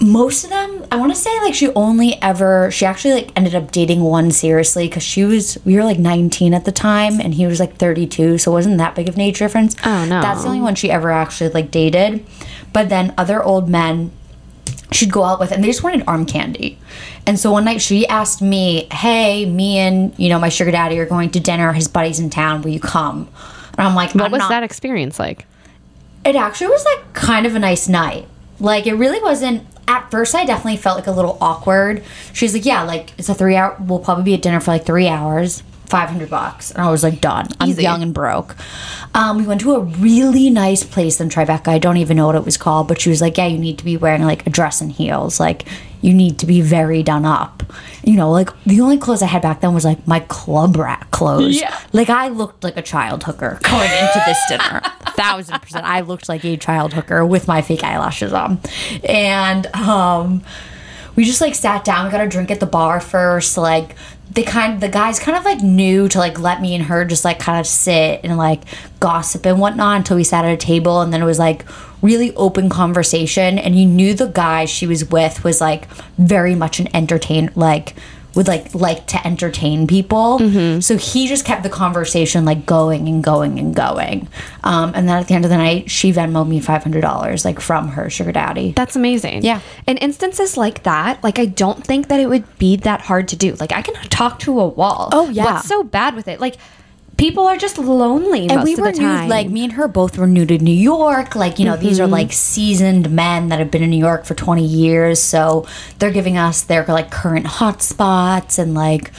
[0.00, 3.54] Most of them, I want to say like she only ever she actually like ended
[3.54, 7.32] up dating one seriously because she was we were like 19 at the time and
[7.34, 9.76] he was like 32, so it wasn't that big of an age difference.
[9.84, 10.20] Oh, no.
[10.20, 12.26] That's the only one she ever actually like dated.
[12.72, 14.10] But then other old men
[14.90, 16.78] she'd go out with and they just wanted arm candy.
[17.24, 20.98] And so one night she asked me, Hey, me and you know, my sugar daddy
[20.98, 23.28] are going to dinner, his buddy's in town, will you come?
[23.78, 25.46] And I'm like, what I'm was not- that experience like
[26.24, 28.28] It actually was like kind of a nice night.
[28.60, 32.04] Like it really wasn't at first I definitely felt like a little awkward.
[32.32, 34.86] She's like, Yeah, like it's a three hour we'll probably be at dinner for like
[34.86, 35.62] three hours.
[35.92, 36.70] 500 bucks.
[36.70, 37.48] And I was like, done.
[37.60, 37.82] I'm Easy.
[37.82, 38.56] young and broke.
[39.14, 41.68] Um, we went to a really nice place in Tribeca.
[41.68, 43.76] I don't even know what it was called, but she was like, yeah, you need
[43.76, 45.38] to be wearing like a dress and heels.
[45.38, 45.66] Like,
[46.00, 47.62] you need to be very done up.
[48.02, 51.08] You know, like the only clothes I had back then was like my club rat
[51.10, 51.60] clothes.
[51.60, 51.78] Yeah.
[51.92, 54.80] Like, I looked like a child hooker going into this dinner.
[55.08, 55.84] Thousand percent.
[55.84, 58.60] I looked like a child hooker with my fake eyelashes on.
[59.04, 60.42] And, um,
[61.16, 62.10] we just like sat down.
[62.10, 63.58] Got a drink at the bar first.
[63.58, 63.96] Like
[64.34, 67.24] they kind, the guys kind of like knew to like let me and her just
[67.24, 68.62] like kind of sit and like
[68.98, 71.64] gossip and whatnot until we sat at a table, and then it was like
[72.00, 73.58] really open conversation.
[73.58, 77.94] And you knew the guy she was with was like very much an entertain, like
[78.34, 80.38] would like like to entertain people.
[80.80, 84.28] So he just kept the conversation like going and going and going.
[84.64, 87.44] Um, and then at the end of the night, she Venmoed me five hundred dollars
[87.44, 88.72] like from her sugar daddy.
[88.72, 89.42] That's amazing.
[89.42, 89.60] Yeah.
[89.86, 93.36] In instances like that, like I don't think that it would be that hard to
[93.36, 93.54] do.
[93.54, 95.10] Like I can talk to a wall.
[95.12, 95.44] Oh, yeah.
[95.44, 96.40] What's so bad with it?
[96.40, 96.56] Like
[97.16, 99.24] people are just lonely and most we of were the time.
[99.24, 101.34] new like me and her both were new to new york.
[101.36, 104.34] Like you know these are like seasoned men that have been in new york for
[104.34, 105.20] 20 years.
[105.20, 105.66] So
[105.98, 108.58] they're giving us their like current hot spots.
[108.58, 109.12] And like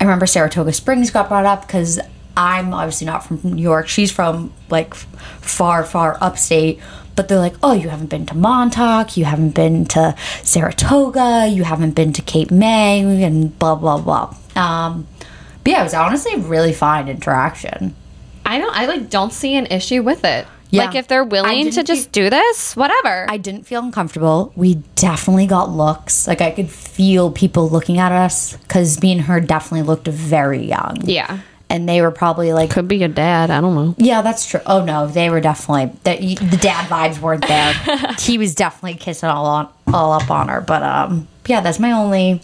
[0.00, 1.98] i remember saratoga springs got brought up because
[2.36, 3.88] i'm obviously not from new york.
[3.88, 6.80] She's from like far far upstate.
[7.14, 11.64] But they're like, oh, you haven't been to Montauk, you haven't been to Saratoga, you
[11.64, 14.34] haven't been to Cape May, and blah, blah, blah.
[14.54, 15.06] Um,
[15.66, 17.94] but yeah, it was honestly a really fine interaction.
[18.44, 18.72] I don't.
[18.76, 20.46] I like don't see an issue with it.
[20.70, 20.84] Yeah.
[20.84, 23.26] Like if they're willing to didn't just do this, whatever.
[23.28, 24.52] I didn't feel uncomfortable.
[24.54, 26.28] We definitely got looks.
[26.28, 30.64] Like I could feel people looking at us because me and her definitely looked very
[30.64, 30.98] young.
[31.02, 31.40] yeah.
[31.68, 33.50] And they were probably like, Could be your dad.
[33.50, 33.94] I don't know.
[33.98, 34.60] yeah, that's true.
[34.66, 37.72] Oh no, they were definitely the, the dad vibes weren't there.
[38.20, 40.60] he was definitely kissing all on all up on her.
[40.60, 42.40] But um, yeah, that's my only.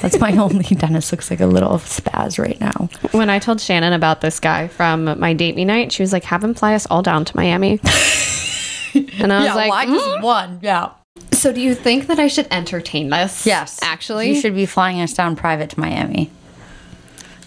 [0.00, 0.64] That's my only.
[0.64, 2.88] Dennis looks like a little spaz right now.
[3.12, 6.24] When I told Shannon about this guy from my date me night, she was like,
[6.24, 7.72] "Have him fly us all down to Miami."
[8.94, 10.58] and I was like, why "Mm." just one?
[10.62, 10.90] Yeah.
[11.32, 13.78] "So do you think that I should entertain this?" Yes.
[13.82, 16.30] actually, you should be flying us down private to Miami.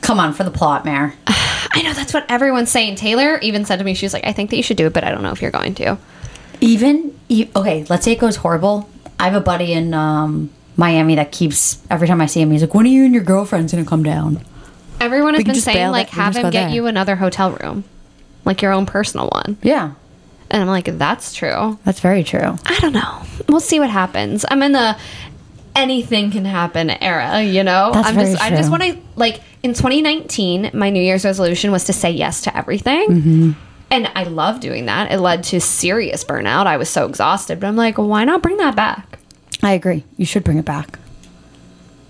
[0.01, 1.13] Come on for the plot, Mare.
[1.27, 2.95] I know that's what everyone's saying.
[2.95, 4.93] Taylor even said to me, she was like, "I think that you should do it,
[4.93, 5.97] but I don't know if you're going to."
[6.61, 7.13] Even
[7.55, 8.89] okay, let's say it goes horrible.
[9.19, 12.61] I have a buddy in um, Miami that keeps every time I see him, he's
[12.61, 14.41] like, "When are you and your girlfriend's gonna come down?"
[14.99, 16.51] Everyone has We can been just saying bail like, that- we have just him go
[16.51, 16.75] get there.
[16.75, 17.83] you another hotel room,
[18.45, 19.57] like your own personal one.
[19.61, 19.91] Yeah,
[20.49, 21.77] And I'm like, that's true.
[21.85, 22.55] that's very true.
[22.65, 23.21] I don't know.
[23.49, 24.45] We'll see what happens.
[24.49, 24.95] I'm in the
[25.75, 27.91] anything can happen era, you know?
[27.93, 28.71] That's I'm very just I just true.
[28.71, 33.09] want to like in 2019, my New Year's resolution was to say yes to everything.
[33.09, 33.51] Mm-hmm.
[33.91, 35.11] And I love doing that.
[35.11, 36.65] It led to serious burnout.
[36.67, 39.19] I was so exhausted, but I'm like, why not bring that back?
[39.63, 40.03] I agree.
[40.17, 40.99] You should bring it back.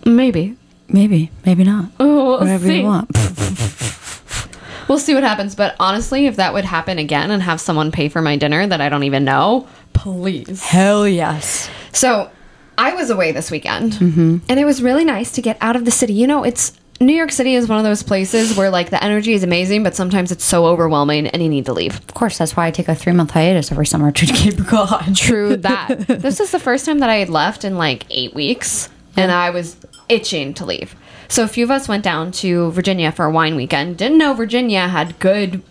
[0.05, 0.55] Maybe.
[0.87, 1.89] Maybe, maybe not.
[1.99, 2.79] We'll Whatever see.
[2.79, 3.09] you want.
[4.87, 5.55] We'll see what happens.
[5.55, 8.81] But honestly, if that would happen again and have someone pay for my dinner that
[8.81, 10.61] I don't even know, please.
[10.63, 11.67] Hell yes.
[11.91, 12.29] So
[12.77, 14.37] I was away this weekend, Mm-hmm.
[14.47, 16.13] and it was really nice to get out of the city.
[16.13, 19.33] You know, it's New York City is one of those places where like the energy
[19.33, 21.95] is amazing, but sometimes it's so overwhelming and you need to leave.
[21.97, 25.13] Of course, that's why I take a three month hiatus every summer to Cape Cod.
[25.15, 26.07] True that.
[26.07, 29.49] this is the first time that I had left in like eight weeks, and I
[29.49, 29.75] was
[30.07, 30.95] itching to leave.
[31.27, 33.97] So a few of us went down to Virginia for a wine weekend.
[33.97, 35.63] Didn't know Virginia had good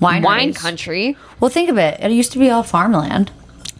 [0.00, 0.24] Wineries.
[0.24, 1.16] wine country.
[1.38, 2.00] Well, think of it.
[2.00, 3.30] It used to be all farmland,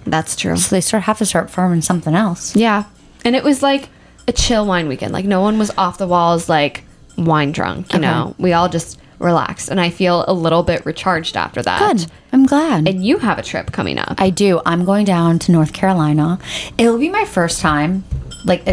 [0.06, 0.56] That's true.
[0.58, 2.54] so they start have to start farming something else.
[2.54, 2.84] Yeah.
[3.24, 3.88] And it was like
[4.28, 5.12] a chill wine weekend.
[5.12, 6.83] Like no one was off the walls like
[7.16, 8.34] wine drunk, you know.
[8.38, 11.78] We all just relaxed and I feel a little bit recharged after that.
[11.78, 12.06] Good.
[12.32, 12.88] I'm glad.
[12.88, 14.14] And you have a trip coming up.
[14.18, 14.60] I do.
[14.66, 16.38] I'm going down to North Carolina.
[16.76, 18.04] It'll be my first time.
[18.44, 18.66] Like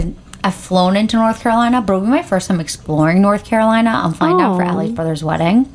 [0.43, 3.91] I've flown into North Carolina, but it'll be my first time exploring North Carolina.
[4.03, 4.67] I'm flying down for Oh.
[4.67, 5.71] Allie's brother's wedding.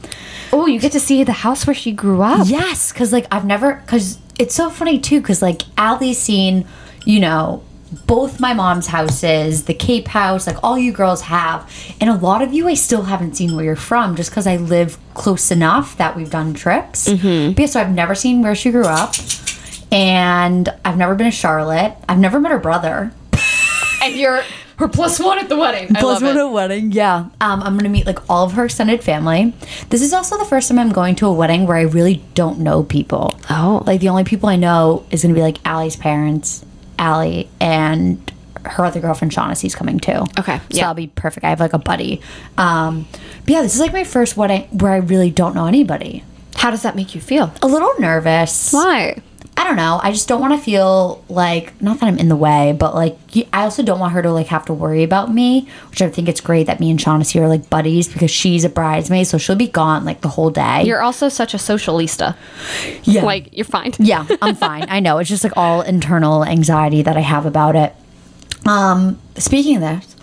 [0.52, 2.46] oh, you get to see the house where she grew up.
[2.48, 3.74] Yes, because like I've never.
[3.76, 5.20] Because it's so funny too.
[5.20, 6.66] Because like Allie's seen,
[7.04, 7.62] you know.
[8.06, 11.70] Both my mom's houses, the Cape House, like all you girls have.
[12.00, 14.56] And a lot of you I still haven't seen where you're from just because I
[14.56, 17.08] live close enough that we've done trips.
[17.08, 17.52] Mm-hmm.
[17.52, 19.14] But yeah, so I've never seen where she grew up.
[19.92, 21.96] And I've never been to Charlotte.
[22.08, 23.12] I've never met her brother.
[24.02, 24.42] And you're
[24.78, 25.96] her plus one at the wedding.
[25.96, 26.40] I love one it.
[26.40, 27.28] a wedding, yeah.
[27.40, 29.54] Um, I'm gonna meet like all of her extended family.
[29.88, 32.60] This is also the first time I'm going to a wedding where I really don't
[32.60, 33.38] know people.
[33.48, 33.82] Oh.
[33.86, 36.64] like the only people I know is gonna be like Allie's parents,
[36.98, 38.32] Allie, and
[38.64, 40.24] her other girlfriend Shaughnessy's coming too.
[40.38, 40.82] Okay, so yeah.
[40.82, 41.44] that'll be perfect.
[41.44, 42.20] I have like a buddy.
[42.58, 43.06] Um,
[43.44, 46.24] but yeah, this is like my first wedding where I really don't know anybody.
[46.56, 47.52] How does that make you feel?
[47.62, 48.72] A little nervous.
[48.72, 49.22] Why?
[49.58, 49.98] I don't know.
[50.02, 53.16] I just don't want to feel like not that I'm in the way, but like
[53.54, 56.28] I also don't want her to like have to worry about me, which I think
[56.28, 59.56] it's great that me and Shaughnessy are like buddies because she's a bridesmaid, so she'll
[59.56, 60.82] be gone like the whole day.
[60.84, 62.36] You're also such a socialista.
[63.04, 63.24] yeah.
[63.24, 63.92] Like you're fine.
[63.98, 64.84] yeah, I'm fine.
[64.90, 65.18] I know.
[65.18, 67.94] It's just like all internal anxiety that I have about it.
[68.66, 70.16] Um, speaking of this,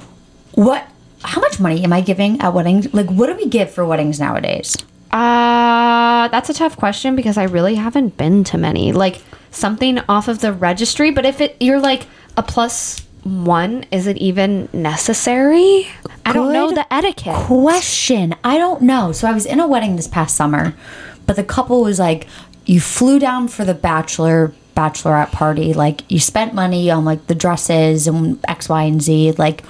[0.52, 0.88] what
[1.24, 2.94] how much money am I giving at weddings?
[2.94, 4.76] Like what do we give for weddings nowadays?
[5.14, 8.92] Uh, that's a tough question because I really haven't been to many.
[8.92, 9.22] Like
[9.52, 14.18] something off of the registry, but if it you're like a plus one, is it
[14.18, 15.88] even necessary?
[16.26, 17.36] I don't know Good the etiquette.
[17.36, 18.36] Question.
[18.44, 19.12] I don't know.
[19.12, 20.74] So I was in a wedding this past summer,
[21.28, 22.28] but the couple was like,
[22.66, 25.74] you flew down for the bachelor bachelorette party.
[25.74, 29.34] Like you spent money on like the dresses and X, Y, and Z.
[29.34, 29.64] Like,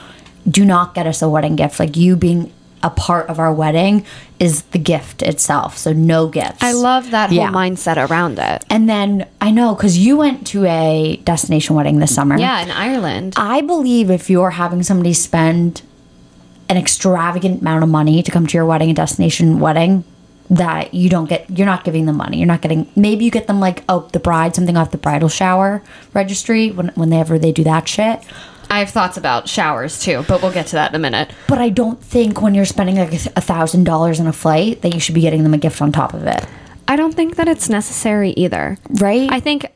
[0.50, 1.80] do not get us a wedding gift.
[1.80, 2.52] Like you being
[2.84, 4.06] a part of our wedding
[4.40, 5.78] is the gift itself.
[5.78, 6.62] So no gifts.
[6.62, 7.50] I love that whole Yeah.
[7.52, 8.64] mindset around it.
[8.70, 12.38] And then I know because you went to a destination wedding this summer.
[12.38, 13.36] Yeah, in Ireland.
[13.38, 15.82] I believe if you're having somebody spend
[16.70, 20.04] an extravagant amount of money to come to your wedding, a destination wedding,
[20.50, 22.38] that you don't get, you're not giving them money.
[22.38, 25.30] You're not getting, maybe you get them like, oh, the bride, something off the bridal
[25.30, 25.82] shower
[26.14, 28.20] registry when, whenever they do that shit.
[28.74, 31.30] I have thoughts about showers too, but we'll get to that in a minute.
[31.48, 34.94] But I don't think when you're spending like a thousand dollars on a flight that
[34.96, 36.44] you should be getting them a gift on top of it.
[36.88, 38.78] I don't think that it's necessary either.
[38.90, 39.32] Right?
[39.32, 39.68] I think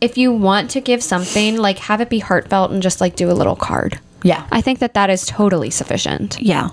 [0.00, 3.30] if you want to give something, like have it be heartfelt and just like do
[3.30, 3.98] a little card.
[4.22, 4.46] yeah.
[4.52, 6.38] I think that that is totally sufficient.
[6.40, 6.70] yeah.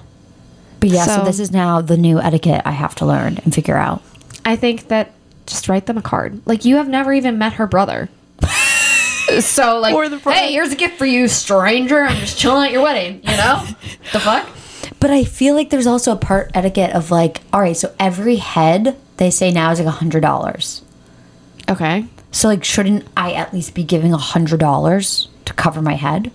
[0.80, 3.54] But yeah, so So- this is now the new etiquette I have to learn and
[3.56, 4.02] figure out.
[4.46, 5.12] I think that
[5.48, 6.42] just write them a card.
[6.46, 8.10] Like you have never even met her brother.
[9.40, 12.02] So like, Or the hey, here's a gift for you, stranger.
[12.02, 13.22] I'm just chilling at your wedding.
[13.24, 13.66] You know,
[14.12, 14.48] the fuck.
[15.00, 18.36] But I feel like there's also a part etiquette of like, all right, so every
[18.36, 20.82] head they say now is like a hundred dollars.
[21.70, 22.06] Okay.
[22.32, 26.32] So like, shouldn't I at least be giving a hundred dollars to cover my head?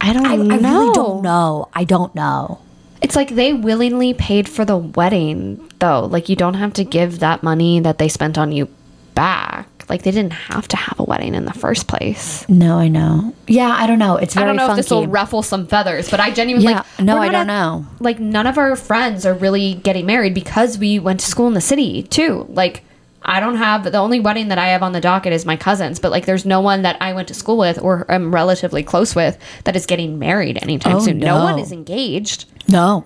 [0.00, 1.68] I don't I, I really don't know.
[1.74, 2.60] I don't know.
[3.00, 6.06] It's like they willingly paid for the wedding, though.
[6.06, 8.68] Like you don't have to give that money that they spent on you
[9.14, 9.77] back.
[9.88, 12.48] Like they didn't have to have a wedding in the first place.
[12.48, 13.34] No, I know.
[13.46, 14.16] Yeah, I don't know.
[14.16, 14.44] It's very.
[14.44, 14.80] I don't know funky.
[14.80, 17.46] if this will ruffle some feathers, but I genuinely Yeah, like, no, I don't at-
[17.46, 17.86] know.
[18.00, 21.54] Like none of our friends are really getting married because we went to school in
[21.54, 22.46] the city too.
[22.50, 22.84] Like
[23.22, 25.98] I don't have the only wedding that I have on the docket is my cousin's,
[25.98, 29.14] but like there's no one that I went to school with or am relatively close
[29.14, 31.18] with that is getting married anytime Oh, soon.
[31.18, 31.38] No.
[31.38, 31.44] no.
[31.44, 32.44] one is engaged.
[32.68, 33.04] no.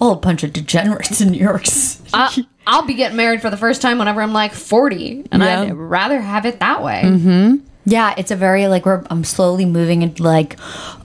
[0.00, 1.66] Oh, a bunch of degenerates in New York.
[1.66, 2.10] City.
[2.12, 5.62] I, I'll be getting married for the first time whenever I'm like 40, and Yeah.
[5.62, 7.02] I'd rather have it that way.
[7.04, 7.56] Mm-hmm.
[7.86, 10.56] Yeah, it's a very like we're I'm slowly moving into like,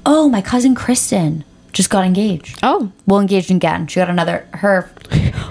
[0.05, 2.59] oh, my cousin Kristen just got engaged.
[2.63, 3.85] Oh, well engaged again.
[3.87, 4.47] She got another.
[4.53, 4.89] Her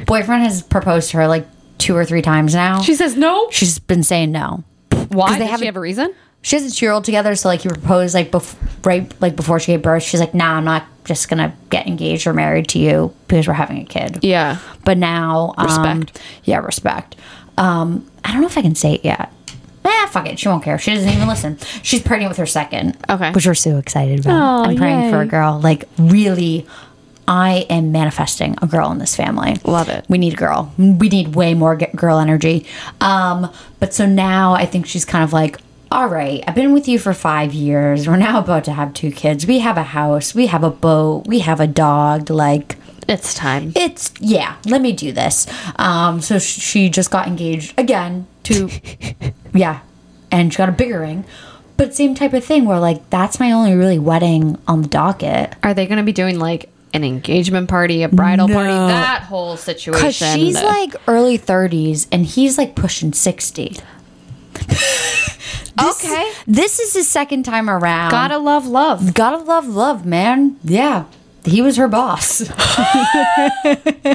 [0.07, 1.47] boyfriend has proposed to her like
[1.79, 2.81] two or three times now.
[2.81, 3.49] she says no.
[3.51, 4.65] She's been saying no.
[5.11, 5.33] Why?
[5.35, 6.15] they Does haven't- she have a reason?
[6.43, 9.37] She has a two year old together, so like he proposed like bef- right like
[9.37, 10.03] before she gave birth.
[10.03, 13.55] She's like, nah, I'm not just gonna get engaged or married to you because we're
[13.55, 14.21] having a kid.
[14.23, 14.59] Yeah.
[14.85, 16.23] But now, um, Respect.
[16.45, 17.17] yeah, respect.
[17.57, 19.33] Um, I don't know if I can say it yet.
[19.85, 20.39] Eh, fuck it.
[20.39, 20.79] She won't care.
[20.79, 21.59] She doesn't even listen.
[21.83, 22.97] She's pregnant with her second.
[23.09, 23.33] Okay.
[23.33, 24.67] Which we're so excited about.
[24.67, 25.59] Oh, I'm praying for a girl.
[25.61, 26.67] Like, really,
[27.27, 29.57] I am manifesting a girl in this family.
[29.65, 30.05] Love it.
[30.09, 30.73] We need a girl.
[30.79, 32.67] We need way more girl energy.
[33.01, 35.59] Um, but so now I think she's kind of like,
[35.91, 38.07] all right, I've been with you for five years.
[38.07, 39.47] We're now about to have two kids.
[39.47, 40.35] We have a house.
[40.35, 41.25] We have a boat.
[41.27, 42.29] We have a dog.
[42.31, 42.77] Like,
[43.09, 43.73] It's time.
[43.75, 45.47] it's yeah let me do this
[45.77, 48.69] um so sh- she just got engaged again to
[49.55, 49.81] yeah
[50.31, 51.25] and she got a bigger ring
[51.79, 55.55] but same type of thing where like that's my only really wedding on the docket
[55.63, 59.57] Are they going to be doing like an engagement party, a bridal party, that whole
[59.57, 59.99] situation?
[60.03, 63.77] because she's like early 30s and he's like pushing 60
[65.77, 66.33] This- Okay.
[66.47, 69.15] this is his second time around gotta love love.
[69.15, 71.05] gotta love love man yeah
[71.45, 72.43] he was her boss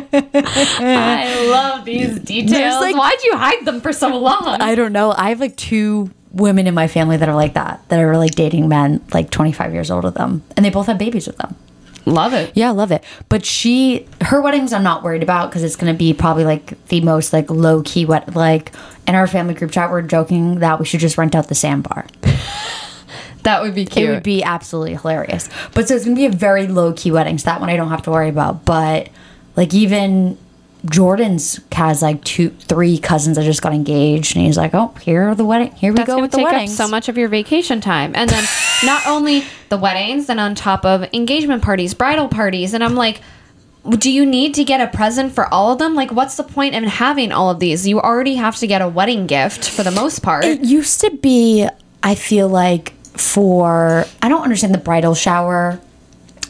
[0.06, 2.82] I love these details.
[2.82, 4.46] like- Why'd you hide them for so long?
[4.46, 5.14] I don't know.
[5.18, 8.32] I have like two women in my family that are like that, that are like
[8.32, 10.44] dating men like 25 years older than them.
[10.58, 11.56] And they both have babies with them.
[12.06, 12.52] Love it.
[12.56, 13.04] Yeah, love it.
[13.30, 16.88] But she, her weddings, I'm not worried about because it's going to be probably like
[16.88, 18.36] the most like low key wet.
[18.36, 18.72] Like
[19.08, 22.06] in our family group chat, we're joking that we should just rent out the sandbar.
[23.44, 24.10] That would be cute.
[24.10, 25.50] It would be absolutely hilarious.
[25.74, 27.38] But so it's going to be a very low key wedding.
[27.38, 28.66] So that one I don't have to worry about.
[28.66, 29.10] But
[29.56, 30.38] like even
[30.86, 34.36] Jordan's has like two, three cousins that just got engaged.
[34.36, 35.72] And he's like, oh, here are the wedding.
[35.74, 38.12] Here we That's go with the up so much of your vacation time.
[38.16, 38.44] And then
[38.84, 42.74] not only the weddings, and on top of engagement parties, bridal parties.
[42.74, 43.22] And I'm like,
[43.98, 45.96] do you need to get a present for all of them?
[45.96, 47.88] Like, what's the point in having all of these?
[47.88, 50.46] You already have to get a wedding gift for the most part.
[50.46, 51.68] It used to be,
[52.02, 55.80] I feel like, for I don't understand the bridal shower.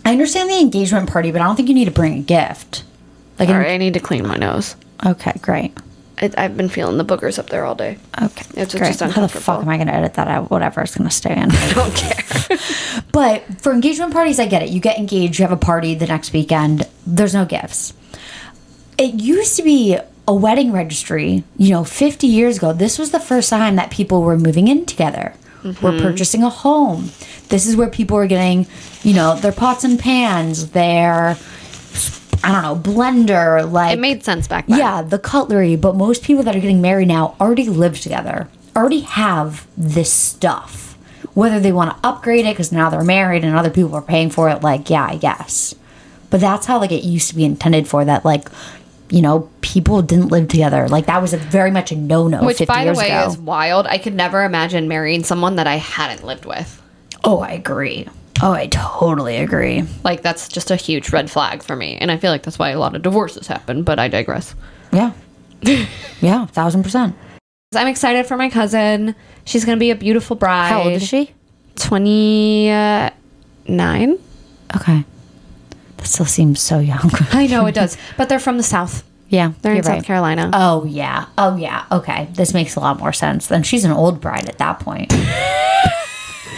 [0.05, 2.83] I understand the engagement party, but I don't think you need to bring a gift.
[3.39, 4.75] Like, All right, I need to clean my nose.
[5.05, 5.75] okay, great.
[6.21, 7.97] I, I've been feeling the boogers up there all day.
[8.21, 8.89] Okay, It's great.
[8.89, 9.61] just How the fuck uncomfortable.
[9.61, 10.51] am I going to edit that out?
[10.51, 11.51] Whatever, it's going to stay in.
[11.51, 12.57] I don't care.
[13.11, 14.69] But for engagement parties, I get it.
[14.69, 16.87] You get engaged, you have a party the next weekend.
[17.05, 17.93] There's no gifts.
[18.97, 22.73] It used to be a wedding registry, you know, 50 years ago.
[22.73, 25.35] This was the first time that people were moving in together.
[25.63, 25.99] We're mm-hmm.
[26.01, 27.11] purchasing a home.
[27.49, 28.65] This is where people were getting,
[29.03, 31.37] you know, their pots and pans, their,
[32.43, 33.71] I don't know, blender.
[33.71, 34.77] Like it made sense back then.
[34.77, 39.01] yeah, the cutlery, but most people that are getting married now already live together, already
[39.01, 40.97] have this stuff.
[41.33, 44.29] Whether they want to upgrade it because now they're married and other people are paying
[44.29, 45.73] for it, like, yeah, I guess.
[46.29, 48.49] But that's how like it used to be intended for that, like,
[49.09, 50.87] you know, people didn't live together.
[50.87, 52.43] Like that was a very much a no no.
[52.43, 53.27] Which, 50 by the way, ago.
[53.27, 53.87] is wild.
[53.87, 56.81] I could never imagine marrying someone that I hadn't lived with.
[57.23, 58.07] oh, I agree.
[58.45, 59.85] Oh, I totally agree.
[60.03, 61.95] Like, that's just a huge red flag for me.
[61.95, 64.53] And I feel like that's why a lot of divorces happen, but I digress.
[64.91, 65.13] Yeah,
[66.21, 67.15] yeah, thousand percent.
[67.73, 69.15] I'm excited for my cousin.
[69.45, 70.67] She's going to be a beautiful bride.
[70.67, 71.31] How old is she?
[71.77, 74.19] 29.
[74.75, 75.03] Okay,
[75.97, 77.11] that still seems so young.
[77.31, 79.05] I know it does, but they're from the South.
[79.29, 80.03] yeah, They're in you're South.
[80.03, 80.49] Carolina.
[80.53, 81.27] Oh yeah.
[81.37, 81.85] Oh yeah.
[81.91, 82.27] Okay.
[82.33, 83.47] This makes a lot more sense.
[83.47, 85.13] Then she's an old bride at that point.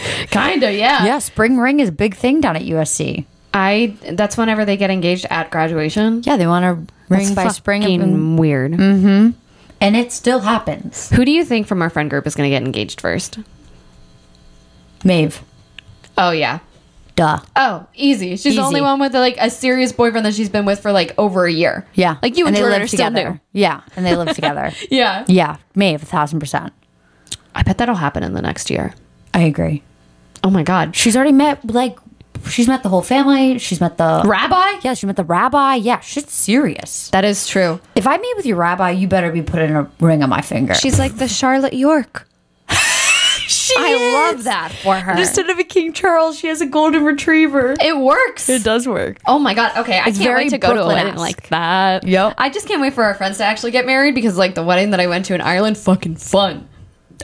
[0.30, 1.04] Kinda, yeah.
[1.04, 3.24] yeah, spring ring is a big thing down at USC.
[3.54, 3.96] I.
[4.12, 6.22] That's whenever they get engaged at graduation.
[6.24, 8.72] Yeah, they want to ring by spring of- Fucking weird.
[8.72, 9.34] Mhm.
[9.80, 11.10] And it still happens.
[11.10, 13.38] Who do you think from our friend group is going to get engaged first?
[15.04, 15.42] Maeve.
[16.18, 16.60] Oh yeah.
[17.14, 17.38] Duh.
[17.54, 18.36] Oh, easy.
[18.36, 21.14] She's the only one with like a serious boyfriend that she's been with for like
[21.18, 21.86] over a year.
[21.94, 22.16] Yeah.
[22.22, 23.30] Like you and, they Jordan live are still together.
[23.32, 23.40] new.
[23.60, 24.72] Yeah, and they live together.
[24.90, 25.24] Yeah.
[25.28, 26.72] Yeah, Maeve, a thousand percent.
[27.54, 28.94] I bet that'll happen in the next year.
[29.32, 29.82] I agree.
[30.44, 30.94] Oh my god.
[30.94, 31.98] She's already met like
[32.48, 33.58] she's met the whole family.
[33.58, 34.80] She's met the Rabbi?
[34.82, 35.74] Yeah, she met the rabbi.
[35.76, 37.10] Yeah, she's serious.
[37.10, 37.80] That is true.
[37.94, 40.74] If I meet with your rabbi, you better be putting a ring on my finger.
[40.74, 42.26] She's like the Charlotte York.
[42.68, 45.12] she I love that for her.
[45.18, 47.74] Instead of a King Charles, she has a golden retriever.
[47.80, 48.48] it works.
[48.48, 49.18] It does work.
[49.26, 49.76] Oh my god.
[49.78, 52.06] Okay, I It's can't very wait to go to a wedding like that.
[52.06, 52.34] Yep.
[52.38, 54.90] I just can't wait for our friends to actually get married because like the wedding
[54.90, 56.68] that I went to in Ireland, fucking fun.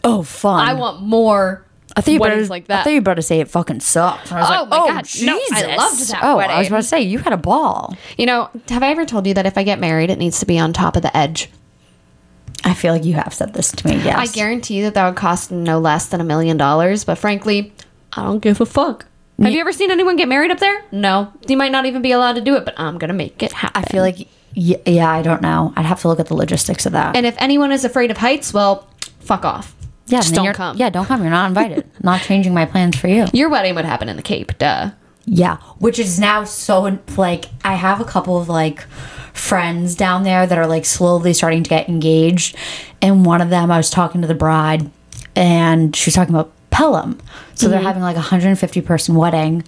[0.04, 0.66] Oh, fun.
[0.68, 3.48] I want more I thought you weddings better, like I thought you better say it
[3.48, 4.32] fucking sucked.
[4.32, 5.06] I was Oh like, my oh, God.
[5.22, 5.78] No, I Jesus.
[5.78, 6.66] loved that Oh, I was wedding.
[6.68, 7.96] about to say you had a ball.
[8.16, 10.46] You know, have I ever told you that if I get married, it needs to
[10.46, 11.50] be on top of the edge?
[12.64, 13.96] I feel like you have said this to me.
[14.02, 14.16] Yes.
[14.16, 17.04] I guarantee that that would cost no less than a million dollars.
[17.04, 17.72] But frankly,
[18.12, 19.06] I don't give a fuck.
[19.42, 20.84] Have you ever seen anyone get married up there?
[20.92, 21.32] No.
[21.48, 23.82] You might not even be allowed to do it, but I'm gonna make it happen.
[23.84, 25.72] I feel like yeah, yeah, I don't know.
[25.76, 27.16] I'd have to look at the logistics of that.
[27.16, 28.86] and if anyone is afraid of heights, well,
[29.18, 29.74] fuck off.
[30.12, 30.76] Yeah, just don't come.
[30.76, 31.22] Yeah, don't come.
[31.22, 31.88] You're not invited.
[32.02, 33.26] not changing my plans for you.
[33.32, 34.90] Your wedding would happen in the Cape, duh.
[35.24, 38.82] Yeah, which is now so like I have a couple of like
[39.32, 42.56] friends down there that are like slowly starting to get engaged,
[43.00, 44.90] and one of them I was talking to the bride,
[45.36, 47.18] and she was talking about Pelham,
[47.54, 47.86] so they're mm-hmm.
[47.86, 49.64] having like a hundred and fifty person wedding.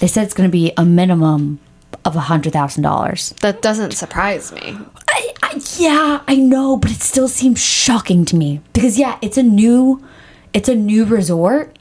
[0.00, 1.60] They said it's going to be a minimum
[2.04, 3.32] of a hundred thousand dollars.
[3.42, 4.76] That doesn't surprise me.
[5.16, 9.38] I, I, yeah, I know, but it still seems shocking to me because yeah, it's
[9.38, 10.04] a new,
[10.52, 11.78] it's a new resort,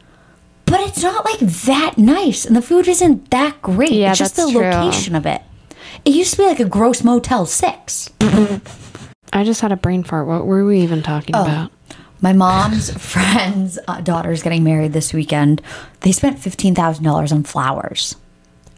[0.65, 3.91] but it's not like that nice, and the food isn't that great.
[3.91, 4.61] Yeah, it's just the true.
[4.61, 5.41] location of it.
[6.05, 8.09] It used to be like a gross Motel Six.
[8.21, 10.27] I just had a brain fart.
[10.27, 11.71] What were we even talking about?
[12.21, 15.61] My mom's friend's uh, daughter's getting married this weekend.
[16.01, 18.15] They spent fifteen thousand dollars on flowers.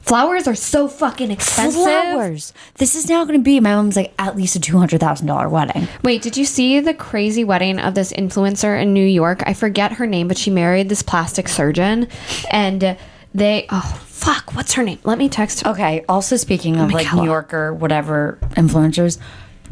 [0.08, 1.82] Flowers are so fucking expensive.
[1.84, 2.54] Flowers.
[2.76, 5.28] This is now going to be my mom's like at least a two hundred thousand
[5.28, 5.88] dollar wedding.
[6.02, 9.44] Wait, did you see the crazy wedding of this influencer in New York?
[9.46, 12.08] I forget her name, but she married this plastic surgeon,
[12.50, 12.98] and
[13.36, 15.00] they oh fuck, what's her name?
[15.04, 15.72] Let me text her.
[15.72, 16.06] Okay.
[16.08, 17.22] Also, speaking of like Michaela.
[17.24, 19.20] New Yorker, whatever influencers,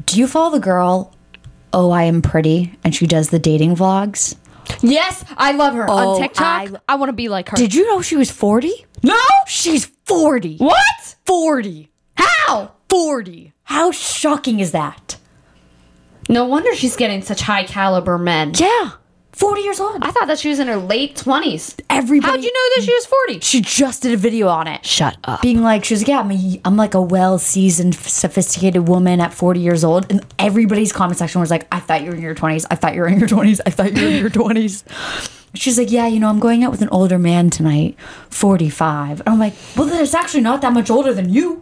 [0.06, 1.14] do you follow the girl?
[1.72, 4.36] Oh, I am pretty, and she does the dating vlogs.
[4.82, 6.44] Yes, I love her Oh, on TikTok.
[6.46, 7.56] I, I- want to be like her.
[7.56, 8.86] Did you know she was forty?
[9.06, 9.20] No?
[9.48, 10.58] She's forty.
[10.58, 11.16] What?
[11.26, 11.90] Forty.
[12.16, 12.74] How?
[12.90, 13.54] Forty.
[13.64, 15.18] How shocking is that?
[16.30, 18.54] No wonder she's getting such high caliber men.
[18.56, 18.92] Yeah,
[19.32, 20.04] forty years old.
[20.04, 21.76] I thought that she was in her late twenties.
[21.90, 22.32] Everybody.
[22.32, 23.40] How'd you know that she was forty?
[23.42, 24.84] She just did a video on it.
[24.86, 25.42] Shut up.
[25.44, 29.22] being like, she was like, yeah, I'm, a, I'm like a well seasoned, sophisticated woman
[29.22, 30.12] at 40 years old.
[30.12, 32.66] And everybody's comment section was like, I thought you were in your 20s.
[32.72, 33.60] I thought you were in your 20s.
[33.66, 35.42] I thought you were in your 20s.
[35.56, 37.98] She's like, yeah, you know, I'm going out with an older man tonight,
[38.30, 39.22] 45.
[39.22, 41.62] And I'm like, well, then it's actually not that much older than you.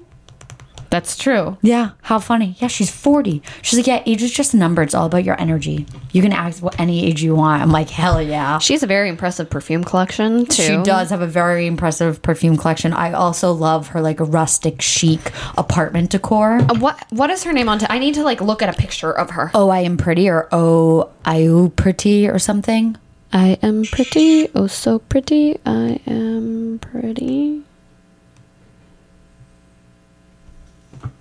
[0.90, 1.58] That's true.
[1.64, 2.56] Yeah, how funny.
[2.60, 3.42] Yeah, she's 40.
[3.64, 4.84] She's like, yeah, age is just a number.
[4.84, 5.88] It's all about your energy.
[6.12, 7.64] You can act what any age you want.
[7.64, 8.60] I'm like, hell yeah.
[8.60, 10.62] She has a very impressive perfume collection too.
[10.62, 12.94] She does have a very impressive perfume collection.
[12.94, 16.60] I also love her like rustic chic apartment decor.
[16.60, 17.80] Uh, What what is her name on?
[17.80, 19.50] T- I need to like look at a picture of her.
[19.56, 22.98] Oh, I am pretty or oh, I pretty or something.
[23.36, 25.58] I am pretty, oh so pretty.
[25.66, 27.64] I am pretty.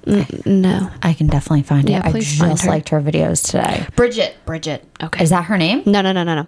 [0.07, 2.05] N- no, I can definitely find Yeah, it.
[2.07, 2.71] I please find just her.
[2.71, 3.87] liked her videos today.
[3.97, 4.37] Bridget.
[4.45, 4.85] Bridget.
[5.03, 5.23] Okay.
[5.25, 5.83] Is that her name?
[5.87, 6.47] No, no, no, no, no.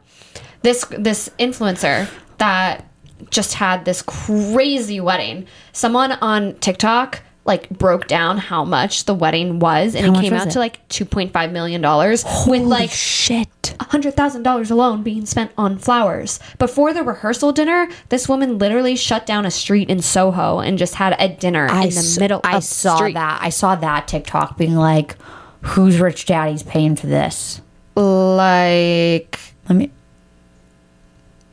[0.62, 2.08] This this influencer
[2.38, 2.84] that
[3.30, 5.46] just had this crazy wedding.
[5.72, 10.32] Someone on TikTok like broke down how much the wedding was, and How it came
[10.34, 10.50] out it?
[10.52, 13.48] to like two point five million dollars, with like shit.
[13.90, 16.40] Hundred thousand dollars alone being spent on flowers.
[16.58, 20.94] Before the rehearsal dinner, this woman literally shut down a street in Soho and just
[20.96, 22.40] had a dinner I in the s- middle.
[22.44, 23.14] I of saw the street.
[23.14, 23.38] that.
[23.42, 25.16] I saw that TikTok being like,
[25.62, 27.60] "Whose rich daddy's paying for this?"
[27.96, 29.90] Like Let me.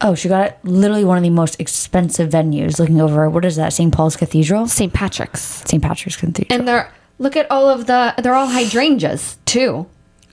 [0.04, 0.58] Oh, she got it.
[0.64, 2.80] Literally one of the most expensive venues.
[2.80, 3.72] Looking over, what is that?
[3.72, 3.94] St.
[3.94, 4.92] Paul's Cathedral, St.
[4.92, 5.42] Patrick's.
[5.68, 5.82] St.
[5.82, 6.48] Patrick's Cathedral.
[6.60, 9.86] And they're look at all of the they're all hydrangeas too.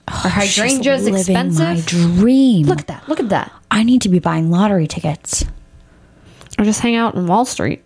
[0.09, 1.59] Are hydrangeas She's living expensive?
[1.67, 2.65] My dream.
[2.67, 3.07] Look at that.
[3.07, 3.51] Look at that.
[3.71, 5.45] I need to be buying lottery tickets.
[6.57, 7.83] Or just hang out in Wall Street.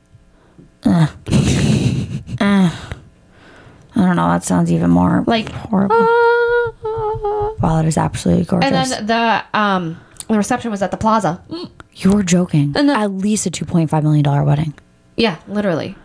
[0.86, 1.10] I
[3.96, 4.28] don't know.
[4.30, 5.96] That sounds even more Like horrible.
[6.00, 7.52] ah.
[7.62, 8.72] Wow, it is absolutely gorgeous.
[8.72, 11.42] and then the um the reception was at the plaza.
[11.96, 12.74] You're joking.
[12.76, 14.74] And the- At least a two point five million dollar wedding.
[15.16, 15.96] Yeah, literally.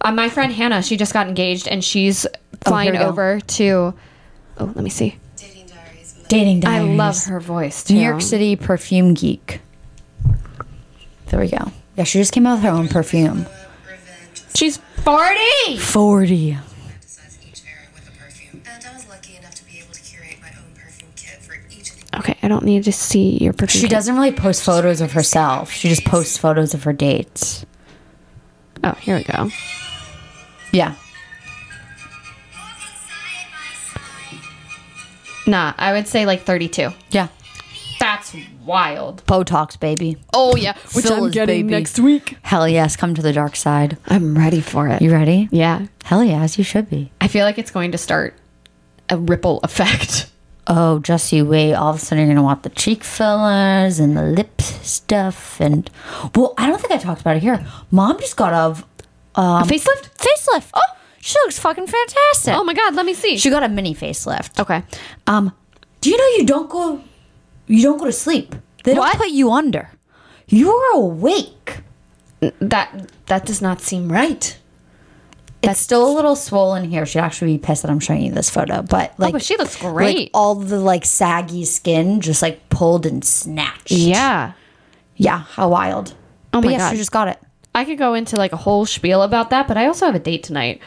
[0.00, 2.26] Uh, my friend Hannah, she just got engaged and she's
[2.64, 3.08] flying here we go.
[3.08, 3.94] over to
[4.58, 5.16] Oh, let me see.
[5.36, 6.14] Dating diaries.
[6.24, 6.96] I diaries.
[6.98, 7.94] love her voice too.
[7.94, 9.60] New York City perfume geek.
[11.26, 11.72] There we go.
[11.96, 13.46] Yeah, she just came out with her own perfume.
[14.54, 15.76] She's 40.
[15.78, 16.52] Forty.
[16.52, 18.62] emphasize each era with a perfume.
[18.66, 21.54] And I was lucky enough to be able to curate my own perfume kit for
[21.70, 23.80] each of the Okay, I don't need to see your perfume.
[23.80, 23.90] She kit.
[23.90, 25.70] doesn't really post photos of herself.
[25.70, 27.66] She just posts photos of her dates.
[28.82, 29.50] Oh, here we go.
[30.72, 30.94] Yeah.
[35.46, 36.90] Nah, I would say like 32.
[37.10, 37.28] Yeah.
[37.98, 39.24] That's wild.
[39.26, 40.18] Botox, baby.
[40.34, 41.70] Oh yeah, which Fill I'm getting baby.
[41.80, 42.36] next week.
[42.42, 43.96] Hell yes, come to the dark side.
[44.06, 45.00] I'm ready for it.
[45.00, 45.48] You ready?
[45.50, 47.10] yeah, Hell yes, you should be.
[47.20, 48.34] I feel like it's going to start
[49.08, 50.30] a ripple effect.
[50.68, 51.74] Oh, just you wait.
[51.74, 55.88] All of a sudden, you're gonna want the cheek fillers and the lip stuff, and
[56.34, 57.64] well, I don't think I talked about it here.
[57.92, 60.10] Mom just got a um, a facelift?
[60.16, 60.70] facelift.
[60.74, 60.80] Oh,
[61.26, 62.54] she looks fucking fantastic.
[62.54, 63.36] Oh my god, let me see.
[63.36, 64.60] She got a mini facelift.
[64.60, 64.82] okay.
[65.26, 65.52] Um,
[66.00, 67.00] do you know you don't go,
[67.66, 68.54] you don't go to sleep.
[68.84, 69.90] They don't put you under.
[70.48, 71.80] You're awake.
[72.60, 74.56] That that does not seem right.
[75.62, 77.04] It's still a little swollen here.
[77.06, 79.56] She'd actually be pissed that I'm showing you this photo, but like, Oh, but she
[79.56, 80.30] looks like great.
[80.32, 83.90] all the like saggy skin just like pulled and snatched.
[83.90, 84.52] yeah.
[85.16, 86.10] Yeah, how wild.
[86.54, 86.90] Oh but my yes, God.
[86.92, 87.38] she just got it.
[87.74, 90.20] I could go into like a whole spiel about that, but I also have a
[90.20, 90.80] date tonight.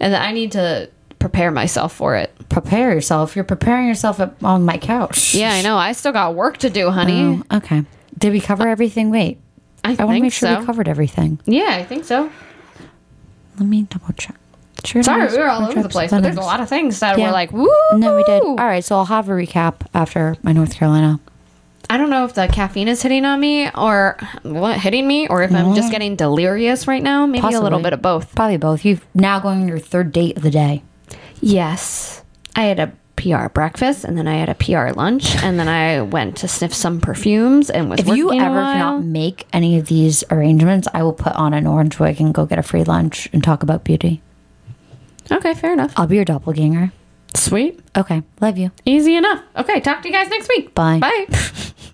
[0.00, 2.32] And that I need to prepare myself for it.
[2.48, 3.34] Prepare yourself.
[3.34, 5.34] You're preparing yourself at, on my couch.
[5.34, 5.76] Yeah, I know.
[5.76, 7.42] I still got work to do, honey.
[7.50, 7.84] Oh, okay.
[8.18, 9.10] Did we cover everything?
[9.10, 9.38] Wait.
[9.82, 10.60] I, I want to make sure so.
[10.60, 11.40] we covered everything.
[11.46, 12.30] yeah, I think so.
[13.58, 14.36] Let me double check.
[14.84, 17.16] Sure Sorry, we were all over the place, but there's a lot of things that
[17.18, 17.26] Yeah.
[17.26, 17.70] were like, woo.
[17.94, 18.42] No, we did.
[18.42, 21.20] All right, so I'll have a recap after my North Carolina.
[21.94, 25.44] I don't know if the caffeine is hitting on me or what hitting me, or
[25.44, 27.24] if I'm just getting delirious right now.
[27.24, 28.34] Maybe a little bit of both.
[28.34, 28.84] Probably both.
[28.84, 30.82] You've now going on your third date of the day.
[31.40, 32.24] Yes,
[32.56, 36.00] I had a PR breakfast, and then I had a PR lunch, and then I
[36.02, 37.70] went to sniff some perfumes.
[37.70, 41.54] And was If you ever cannot make any of these arrangements, I will put on
[41.54, 44.20] an orange wig and go get a free lunch and talk about beauty.
[45.30, 45.92] okay, fair enough.
[45.96, 46.90] I'll be your doppelganger.
[47.36, 48.70] Sweet, Okay, love you.
[48.84, 49.42] easy enough.
[49.56, 50.74] Okay, talk to you guys next week.
[50.74, 50.98] Bye.
[51.00, 51.26] Bye.